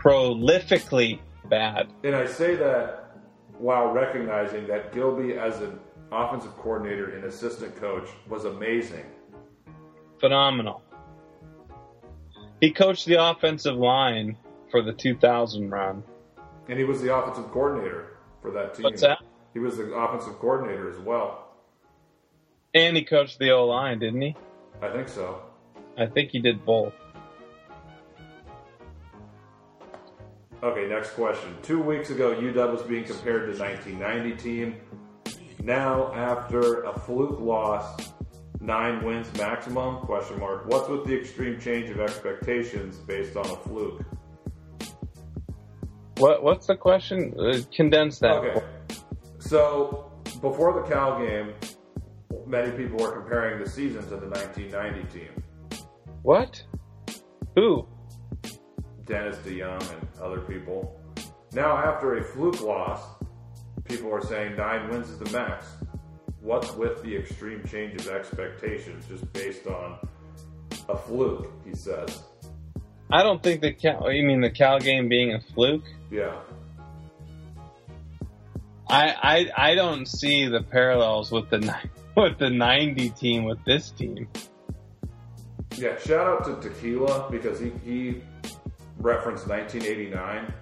[0.02, 1.88] prolifically bad.
[2.04, 3.18] And I say that
[3.58, 5.78] while recognizing that Gilby, as an
[6.10, 9.04] offensive coordinator and assistant coach, was amazing.
[10.18, 10.82] Phenomenal.
[12.60, 14.36] He coached the offensive line
[14.70, 16.02] for the 2000 run.
[16.68, 18.84] And he was the offensive coordinator for that team.
[18.84, 19.18] What's that?
[19.52, 21.48] He was the offensive coordinator as well.
[22.74, 24.36] And he coached the O line, didn't he?
[24.80, 25.42] I think so.
[25.98, 26.94] I think he did both.
[30.62, 31.56] Okay, next question.
[31.62, 34.76] Two weeks ago, UW was being compared to 1990 team.
[35.62, 38.12] Now, after a fluke loss,
[38.60, 40.00] nine wins maximum?
[40.00, 40.66] Question mark.
[40.66, 44.04] What's with the extreme change of expectations based on a fluke?
[46.18, 47.34] What What's the question?
[47.38, 48.36] Uh, condense that.
[48.36, 48.62] Okay.
[49.38, 51.54] So before the Cal game,
[52.46, 55.42] many people were comparing the season to the 1990 team.
[56.22, 56.62] What?
[57.56, 57.88] Who?
[59.10, 60.96] Dennis DeYoung and other people.
[61.52, 63.00] Now, after a fluke loss,
[63.84, 65.66] people are saying nine wins is the max.
[66.40, 69.98] What's with the extreme change of expectations just based on
[70.88, 71.52] a fluke?
[71.66, 72.22] He says.
[73.10, 74.12] I don't think the Cal.
[74.12, 75.84] You mean the Cal game being a fluke?
[76.12, 76.36] Yeah.
[78.88, 81.76] I, I I don't see the parallels with the
[82.16, 84.28] with the '90 team with this team.
[85.76, 88.22] Yeah, shout out to Tequila because he, he
[89.00, 90.52] referenced 1989,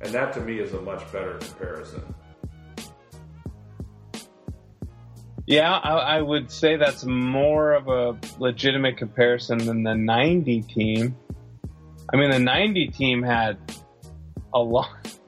[0.00, 2.14] and that to me is a much better comparison.
[5.46, 11.16] Yeah, I, I would say that's more of a legitimate comparison than the 90 team.
[12.12, 13.56] I mean, the 90 team had
[14.52, 15.18] a lot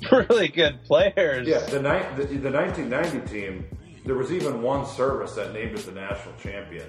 [0.12, 1.46] really good players.
[1.46, 3.64] Yeah, the, ni- the, the 1990 team,
[4.04, 6.86] there was even one service that named it the national champion.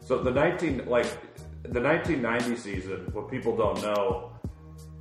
[0.00, 1.31] So the 19 like
[1.62, 4.32] the 1990 season, what people don't know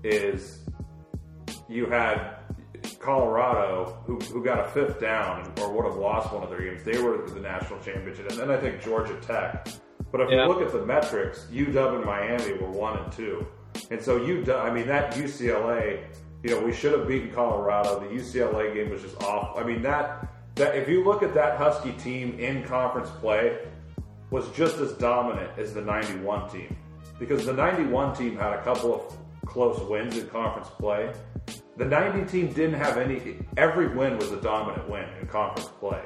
[0.03, 0.59] is
[1.68, 2.36] you had
[2.99, 6.84] Colorado, who, who got a fifth down or would have lost one of their games.
[6.84, 9.68] They were the national championship, and then I think Georgia Tech.
[10.12, 10.43] But if Yeah.
[10.43, 13.45] you look at the metrics, UW and Miami were one and two,
[13.89, 14.59] and so UW.
[14.59, 15.99] I mean that UCLA.
[16.43, 17.99] You know, we should have beaten Colorado.
[17.99, 19.57] The UCLA game was just off.
[19.57, 23.57] I mean that that if you look at that Husky team in conference play,
[24.32, 26.76] was just as dominant as the 91 team.
[27.20, 31.14] Because the 91 team had a couple of close wins in conference play.
[31.78, 36.02] The 90 team didn't have any, every win was a dominant win in conference play.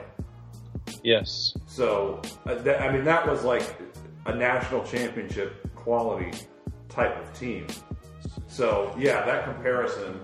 [1.03, 1.55] Yes.
[1.67, 3.75] So, uh, I mean, that was like
[4.25, 6.31] a national championship quality
[6.89, 7.67] type of team.
[8.47, 10.19] So, yeah, that comparison.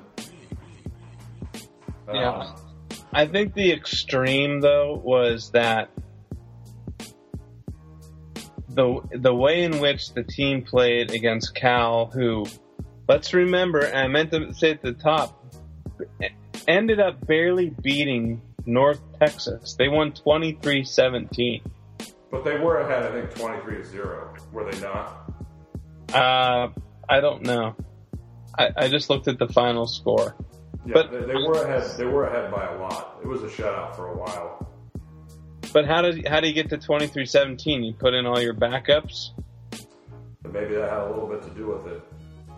[2.07, 2.55] um, Yeah.
[3.13, 5.89] I think the extreme though was that
[8.73, 12.45] the the way in which the team played against Cal, who
[13.07, 15.43] let's remember, and I meant to say at the top,
[16.67, 19.75] ended up barely beating North Texas.
[19.77, 21.61] They won 23-17.
[22.29, 24.33] But they were ahead, I think, 23 to 0.
[24.53, 25.33] Were they not?
[26.13, 26.69] Uh,
[27.09, 27.75] I don't know.
[28.57, 30.35] I, I just looked at the final score.
[30.85, 31.97] Yeah, But- they, they were ahead.
[31.97, 33.19] They were ahead by a lot.
[33.21, 34.70] It was a shutout for a while.
[35.73, 37.85] But how did how do you get to 23-17?
[37.85, 39.29] You put in all your backups?
[40.51, 42.01] Maybe that had a little bit to do with it.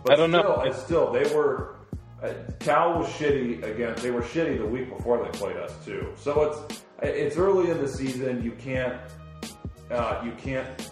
[0.04, 0.40] But I don't know.
[0.42, 1.76] still, It's still, they were.
[2.22, 3.94] Uh, Cal was shitty again.
[3.98, 6.12] They were shitty the week before they played us too.
[6.16, 8.42] So it's it's early in the season.
[8.42, 8.96] You can't
[9.90, 10.90] uh, you can't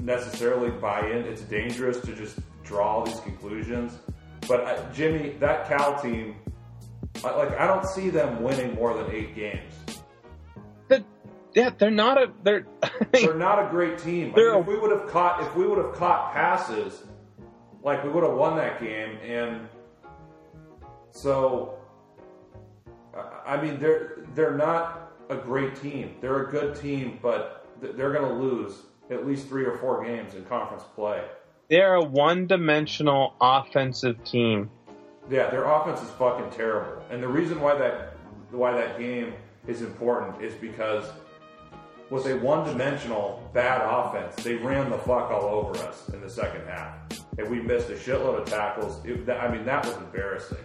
[0.00, 1.18] necessarily buy in.
[1.24, 3.98] It's dangerous to just draw all these conclusions.
[4.48, 6.36] But uh, Jimmy, that Cal team,
[7.24, 9.72] I- like I don't see them winning more than eight games.
[11.54, 12.66] Yeah, they're not a they're.
[13.12, 14.32] They're not a great team.
[14.34, 17.02] I mean, a- if we would have caught if we would have caught passes,
[17.82, 19.18] like we would have won that game.
[19.18, 19.68] And
[21.10, 21.74] so,
[23.14, 26.16] I- I mean, they're they're not a great team.
[26.20, 30.34] They're a good team, but they're going to lose at least three or four games
[30.34, 31.22] in conference play.
[31.68, 34.70] they're a one-dimensional offensive team.
[35.30, 37.02] Yeah, their offense is fucking terrible.
[37.10, 38.14] And the reason why that
[38.50, 39.32] why that game
[39.66, 41.04] is important is because
[42.12, 46.66] with a one-dimensional bad offense, they ran the fuck all over us in the second
[46.68, 46.94] half,
[47.38, 49.02] and we missed a shitload of tackles.
[49.02, 50.58] It, I mean, that was embarrassing.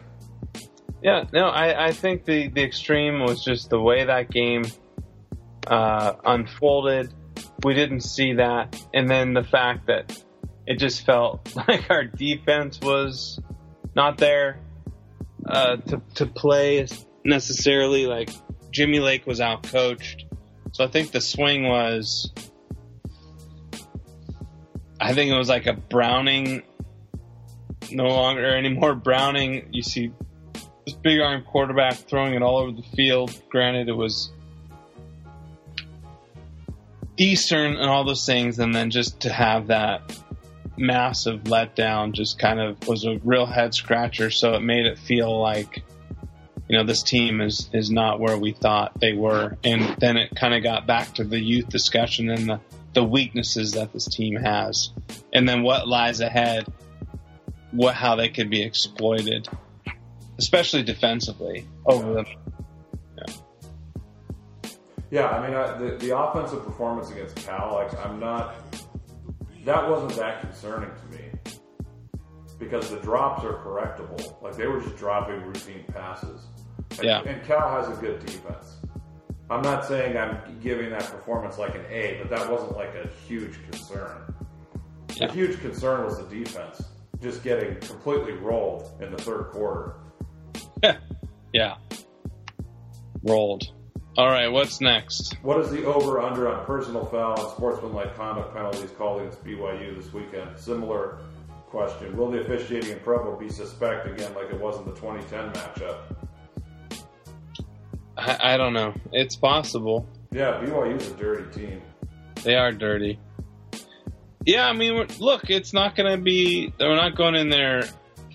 [1.01, 4.65] Yeah, no, I, I think the, the extreme was just the way that game
[5.65, 7.13] uh, unfolded.
[7.63, 10.21] We didn't see that, and then the fact that
[10.65, 13.39] it just felt like our defense was
[13.95, 14.59] not there
[15.47, 16.85] uh, to to play
[17.23, 18.05] necessarily.
[18.05, 18.31] Like
[18.71, 20.25] Jimmy Lake was out coached,
[20.71, 22.31] so I think the swing was.
[24.99, 26.63] I think it was like a Browning,
[27.91, 29.69] no longer anymore Browning.
[29.71, 30.11] You see
[30.85, 33.39] this big arm quarterback throwing it all over the field.
[33.49, 34.31] Granted, it was
[37.17, 40.17] Eastern and all those things, and then just to have that
[40.77, 44.29] massive letdown just kind of was a real head scratcher.
[44.29, 45.83] So it made it feel like,
[46.69, 50.35] you know, this team is is not where we thought they were, and then it
[50.35, 52.59] kind of got back to the youth discussion and the
[52.93, 54.91] the weaknesses that this team has,
[55.33, 56.65] and then what lies ahead,
[57.71, 59.47] what how they could be exploited
[60.37, 62.25] especially defensively over them.
[65.09, 68.55] Yeah, I mean, I, the the offensive performance against Cal, like, I'm not.
[69.63, 71.29] That wasn't that concerning to me
[72.59, 74.41] because the drops are correctable.
[74.41, 76.47] Like they were just dropping routine passes.
[76.91, 77.21] And, Yeah.
[77.21, 78.75] and Cal has a good defense.
[79.49, 83.07] I'm not saying I'm giving that performance like an A, but that wasn't like a
[83.27, 84.33] huge concern.
[85.15, 85.27] Yeah.
[85.27, 86.83] The huge concern was the defense
[87.21, 89.95] just getting completely rolled in the third quarter.
[90.83, 90.97] yeah.
[91.53, 91.75] Yeah.
[93.23, 93.71] Rolled.
[94.17, 95.37] All right, what's next?
[95.43, 99.95] What is the over under on personal foul and sportsmanlike conduct penalties called against BYU
[99.95, 100.57] this weekend?
[100.57, 101.19] Similar
[101.67, 102.15] question.
[102.17, 105.97] Will the officiating in Provo be suspect again like it was in the 2010 matchup?
[108.27, 108.93] I, I don't know.
[109.11, 110.07] It's possible.
[110.31, 111.81] Yeah, BYU's a dirty team.
[112.43, 113.19] They are dirty.
[114.45, 116.73] Yeah, I mean, look, it's not going to be.
[116.79, 117.83] We're not going in there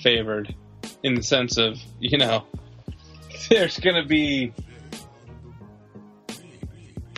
[0.03, 0.55] favored
[1.03, 2.45] in the sense of, you know,
[3.51, 4.53] there's going to be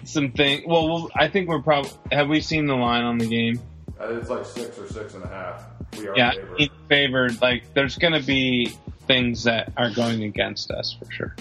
[0.04, 0.64] some thing.
[0.68, 1.90] Well, we'll, I think we're probably.
[2.12, 3.60] Have we seen the line on the game?
[4.00, 5.64] Uh, It's like six or six and a half.
[5.98, 6.70] We are Yeah, favored.
[6.88, 7.42] favored.
[7.42, 8.72] Like, there's going to be
[9.06, 11.36] things that are going against us for sure.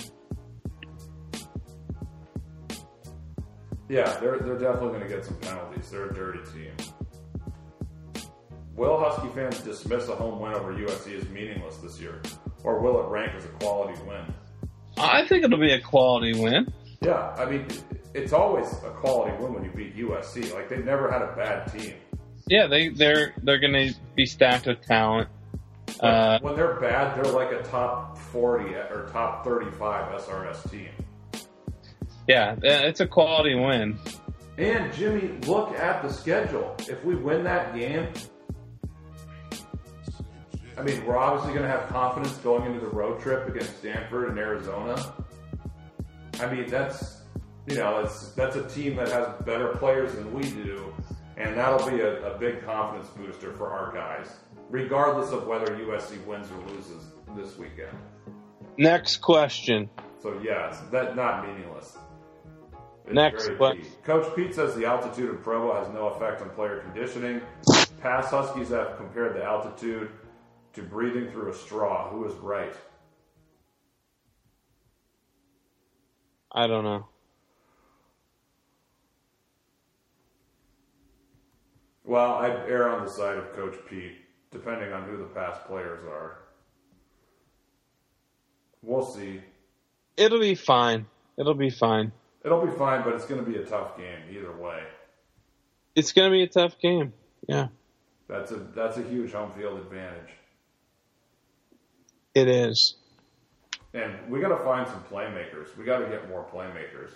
[3.94, 5.92] Yeah, they're they're definitely going to get some penalties.
[5.92, 6.72] They're a dirty team.
[8.76, 12.24] Will Husky fans dismiss a home win over USC as meaningless this year,
[12.64, 14.34] or will it rank as a quality win?
[14.98, 16.74] I think it'll be a quality win.
[17.02, 17.68] Yeah, I mean,
[18.16, 20.52] it's always a quality win when you beat USC.
[20.56, 21.94] Like they've never had a bad team.
[22.48, 25.30] Yeah, they they're they're going to be stacked with talent.
[26.00, 30.90] Uh, when they're bad, they're like a top forty or top thirty-five SRS team.
[32.28, 33.98] Yeah, uh, it's a quality win.
[34.58, 36.76] And Jimmy, look at the schedule.
[36.88, 38.08] If we win that game,
[40.78, 44.30] I mean, we're obviously going to have confidence going into the road trip against Stanford
[44.30, 45.14] and Arizona.
[46.40, 47.24] I mean, that's
[47.68, 50.94] you know, that's that's a team that has better players than we do,
[51.38, 54.30] and that'll be a, a big confidence booster for our guys,
[54.70, 57.06] regardless of whether USC wins or loses
[57.38, 57.98] this weekend.
[58.78, 59.90] Next question.
[60.22, 61.98] So yes, that not meaningless.
[63.06, 63.84] It's Next very question.
[63.84, 63.90] key.
[64.04, 67.42] Coach Pete says the altitude of Provo has no effect on player conditioning.
[68.02, 70.10] Past Huskies have compared the altitude
[70.74, 72.10] to breathing through a straw.
[72.10, 72.74] Who is right?
[76.52, 77.08] I don't know.
[82.06, 84.18] Well, I'd err on the side of Coach Pete,
[84.52, 86.40] depending on who the past players are.
[88.82, 89.42] We'll see.
[90.18, 91.06] It'll be fine.
[91.38, 92.12] It'll be fine.
[92.44, 94.84] It'll be fine, but it's going to be a tough game either way.
[95.96, 97.14] It's going to be a tough game.
[97.48, 97.68] Yeah,
[98.28, 100.30] That's a that's a huge home field advantage.
[102.34, 102.96] it is.
[103.94, 105.76] And we got to find some playmakers.
[105.78, 107.12] We got to get more playmakers.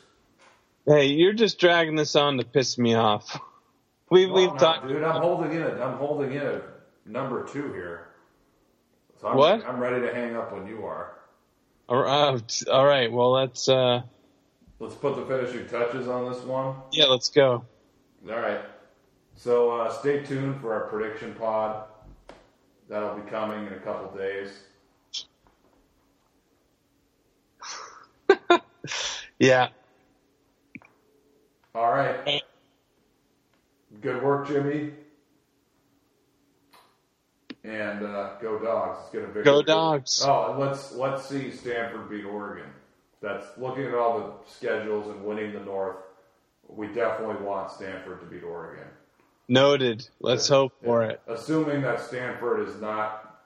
[0.86, 3.40] Hey, you're just dragging this on to piss me off.
[4.10, 4.88] We, No, we've talked.
[4.88, 5.04] dude.
[5.04, 6.62] I'm holding in a I'm holding in a
[7.06, 8.08] number two here.
[9.20, 9.66] So I'm, What?
[9.68, 11.18] I'm ready to hang up when you are.
[11.90, 13.12] All right, all right.
[13.12, 13.68] Well, let's.
[13.68, 14.04] uh
[14.80, 16.76] Let's put the finishing touches on this one.
[16.92, 17.66] Yeah, let's go.
[18.30, 18.62] All right.
[19.36, 21.86] So uh, stay tuned for our prediction pod.
[22.90, 24.50] That'll be coming in a couple days.
[29.40, 29.68] Yeah.
[31.76, 32.42] All right.
[34.02, 34.94] Good work, Jimmy.
[37.64, 38.98] And uh, go dogs.
[39.00, 40.24] Let's get a big Go Dogs.
[40.26, 42.70] Oh, let's let's see Stanford beat Oregon.
[43.22, 45.98] That's looking at all the schedules and winning the North.
[46.68, 48.86] We definitely want Stanford to beat Oregon.
[49.48, 50.08] Noted.
[50.20, 51.22] Let's hope for it.
[51.28, 53.40] Assuming that Stanford is not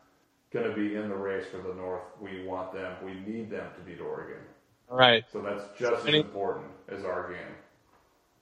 [0.52, 2.96] going to be in the race for the North, we want them.
[3.04, 4.40] We need them to beat Oregon.
[4.90, 5.24] All right.
[5.32, 7.56] So that's just as important as our game.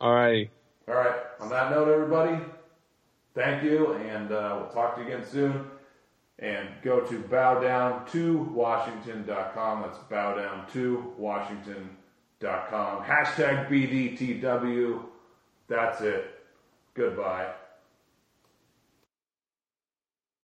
[0.01, 0.49] All right.
[0.87, 1.15] All right.
[1.41, 2.43] On that note, everybody,
[3.35, 5.69] thank you, and uh, we'll talk to you again soon.
[6.41, 9.81] And go to bowdown2washington.com.
[9.81, 13.03] That's bowdown2washington.com.
[13.03, 15.03] Hashtag BDTW.
[15.67, 16.39] That's it.
[16.93, 17.51] Goodbye.